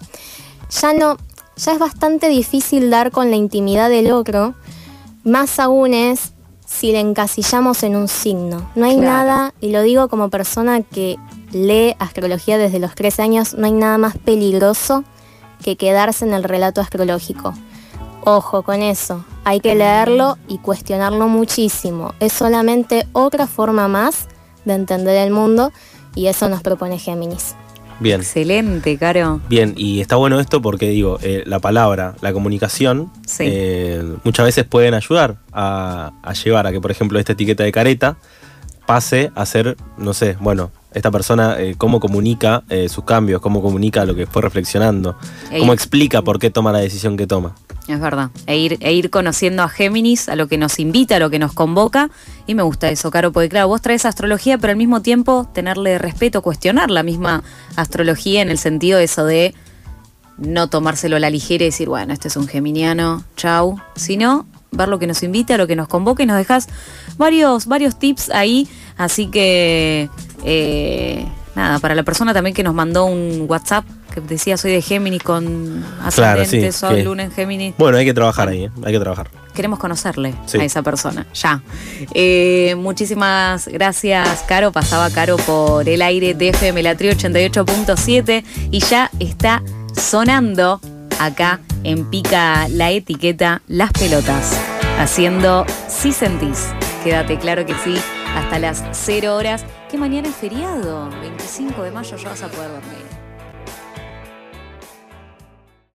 Ya 0.81 0.93
no, 0.93 1.17
ya 1.57 1.73
es 1.73 1.79
bastante 1.79 2.29
difícil 2.29 2.91
dar 2.91 3.11
con 3.11 3.31
la 3.31 3.37
intimidad 3.37 3.91
del 3.91 4.13
otro, 4.13 4.55
más 5.25 5.59
aún 5.59 5.93
es 5.95 6.33
si 6.67 6.93
le 6.93 7.01
encasillamos 7.01 7.83
en 7.83 7.97
un 7.97 8.07
signo. 8.07 8.71
No 8.77 8.87
hay 8.87 8.97
Claro. 8.97 9.11
nada, 9.13 9.55
y 9.61 9.71
lo 9.71 9.83
digo 9.83 10.09
como 10.09 10.31
persona 10.31 10.83
que 10.83 11.17
lee 11.53 11.95
astrología 11.99 12.59
desde 12.59 12.79
los 12.79 12.95
13 12.95 13.23
años, 13.23 13.55
no 13.55 13.67
hay 13.67 13.73
nada 13.73 13.99
más 13.99 14.17
peligroso 14.19 15.05
que 15.63 15.77
quedarse 15.77 16.25
en 16.25 16.33
el 16.35 16.45
relato 16.45 16.81
astrológico. 16.81 17.55
Ojo 18.23 18.63
con 18.63 18.83
eso, 18.83 19.25
hay 19.45 19.61
que 19.61 19.75
leerlo 19.75 20.37
y 20.47 20.59
cuestionarlo 20.59 21.27
muchísimo. 21.29 22.15
Es 22.21 22.33
solamente 22.35 23.07
otra 23.13 23.47
forma 23.47 23.89
más 23.89 24.29
de 24.65 24.75
entender 24.75 25.17
el 25.17 25.31
mundo 25.33 25.73
y 26.15 26.27
eso 26.27 26.49
nos 26.49 26.63
propone 26.63 26.99
Géminis. 26.99 27.55
Bien. 27.99 28.21
Excelente, 28.21 28.97
Caro. 28.97 29.41
Bien, 29.49 29.75
y 29.77 30.01
está 30.01 30.17
bueno 30.17 30.41
esto 30.41 30.63
porque 30.63 30.89
digo, 30.89 31.19
eh, 31.23 31.43
la 31.47 31.59
palabra, 31.59 32.15
la 32.23 32.33
comunicación, 32.33 33.11
Sí. 33.27 33.45
eh, 33.47 34.03
muchas 34.25 34.47
veces 34.47 34.65
pueden 34.65 34.95
ayudar 34.95 35.37
a, 35.53 36.13
a 36.23 36.33
llevar 36.33 36.67
a 36.67 36.73
que, 36.73 36.81
por 36.81 36.91
ejemplo, 36.91 37.19
esta 37.19 37.33
etiqueta 37.33 37.63
de 37.63 37.73
careta 37.73 38.17
pase 38.87 39.31
a 39.35 39.45
ser, 39.45 39.77
no 39.99 40.15
sé, 40.15 40.37
bueno, 40.41 40.71
esta 40.93 41.11
persona 41.11 41.57
eh, 41.59 41.75
cómo 41.77 42.01
comunica 42.01 42.63
eh, 42.69 42.89
sus 42.89 43.05
cambios, 43.05 43.41
cómo 43.41 43.63
comunica 43.63 44.05
lo 44.05 44.15
que 44.15 44.27
fue 44.27 44.43
reflexionando, 44.43 45.17
Ey. 45.51 45.61
cómo 45.61 45.73
explica 45.73 46.23
por 46.23 46.39
qué 46.39 46.51
toma 46.51 46.73
la 46.73 46.79
decisión 46.79 47.17
que 47.17 47.27
toma. 47.27 47.55
Es 47.89 48.01
verdad. 48.01 48.31
E 48.47 48.57
ir, 48.57 48.79
e 48.81 48.93
ir 48.93 49.11
conociendo 49.11 49.63
a 49.63 49.69
Géminis, 49.69 50.29
a 50.29 50.37
lo 50.37 50.47
que 50.47 50.59
nos 50.59 50.79
invita, 50.79 51.17
a 51.17 51.19
lo 51.19 51.29
que 51.29 51.41
nos 51.41 51.53
convoca. 51.53 52.11
Y 52.47 52.55
me 52.55 52.63
gusta 52.63 52.89
eso, 52.89 53.11
Caro, 53.11 53.33
porque 53.33 53.49
claro, 53.49 53.67
vos 53.67 53.83
traes 53.83 54.05
astrología, 54.05 54.59
pero 54.59 54.71
al 54.71 54.77
mismo 54.77 55.03
tiempo 55.03 55.49
tenerle 55.53 55.99
respeto, 55.99 56.41
cuestionar 56.41 56.91
la 56.91 57.03
misma 57.03 57.43
astrología 57.75 58.43
en 58.43 58.51
el 58.51 58.59
sentido 58.59 58.99
de 58.99 59.05
eso 59.05 59.25
de 59.25 59.55
no 60.39 60.69
tomárselo 60.69 61.17
a 61.17 61.21
la 61.21 61.31
ligera 61.31 61.65
y 61.65 61.69
decir, 61.69 61.89
bueno, 61.89 62.13
este 62.13 62.29
es 62.29 62.37
un 62.37 62.47
geminiano, 62.47 63.25
chau. 63.37 63.81
Sino 63.97 64.47
ver 64.73 64.89
lo 64.89 64.99
que 64.99 65.07
nos 65.07 65.23
invita, 65.23 65.57
lo 65.57 65.67
que 65.67 65.77
nos 65.77 65.89
convoca 65.89 66.23
y 66.23 66.27
nos 66.27 66.37
dejas 66.37 66.69
varios, 67.19 67.67
varios 67.67 67.99
tips 67.99 68.31
ahí. 68.31 68.69
Así 68.97 69.27
que, 69.27 70.09
eh, 70.45 71.27
nada, 71.55 71.79
para 71.79 71.95
la 71.95 72.03
persona 72.03 72.33
también 72.35 72.55
que 72.55 72.63
nos 72.63 72.75
mandó 72.75 73.05
un 73.07 73.47
WhatsApp 73.49 73.85
que 74.15 74.21
decía 74.21 74.57
soy 74.57 74.73
de 74.73 74.83
Géminis 74.83 75.23
con 75.23 75.85
Claro, 76.15 76.41
ascendente, 76.41 76.73
sí, 76.73 76.79
sol, 76.79 76.97
que- 76.97 77.05
luna 77.05 77.25
en 77.25 77.33
Géminis. 77.33 77.75
Bueno, 77.79 77.99
hay 77.99 78.05
que 78.05 78.15
trabajar 78.15 78.49
ahí, 78.49 78.65
¿eh? 78.65 78.71
hay 78.85 78.93
que 78.93 78.99
trabajar. 79.01 79.31
Queremos 79.55 79.79
conocerle 79.79 80.35
Sí. 80.47 80.59
a 80.59 80.65
esa 80.65 80.83
persona, 80.83 81.27
ya. 81.35 81.61
Eh, 82.15 82.75
muchísimas 82.79 83.69
gracias, 83.69 84.45
Caro. 84.49 84.73
Pasaba 84.73 85.11
Caro 85.11 85.37
por 85.39 85.89
el 85.89 86.03
aire 86.03 86.35
de 86.35 86.49
FM 86.51 86.83
La 86.83 86.95
Trio 86.97 87.13
88.7 87.13 88.45
y 88.71 88.79
ya 88.81 89.11
está 89.19 89.63
sonando 89.95 90.81
acá 91.19 91.61
en 91.85 92.05
Pica 92.11 92.69
la 92.69 92.91
etiqueta 92.91 93.63
Las 93.69 93.93
Pelotas, 93.93 94.57
haciendo 94.99 95.67
Si 95.89 96.13
Sentís. 96.13 96.67
Quédate 97.05 97.39
claro 97.39 97.65
que 97.67 97.75
sí, 97.85 97.97
hasta 98.37 98.59
las 98.59 98.83
0 98.93 99.35
horas, 99.37 99.65
que 99.91 99.99
mañana 99.99 100.29
es 100.29 100.37
feriado, 100.37 101.11
25 101.11 101.83
de 101.83 101.91
mayo 101.91 102.17
ya 102.17 102.29
vas 102.29 102.43
a 102.43 102.49
poder 102.49 102.71
dormir. 102.71 103.20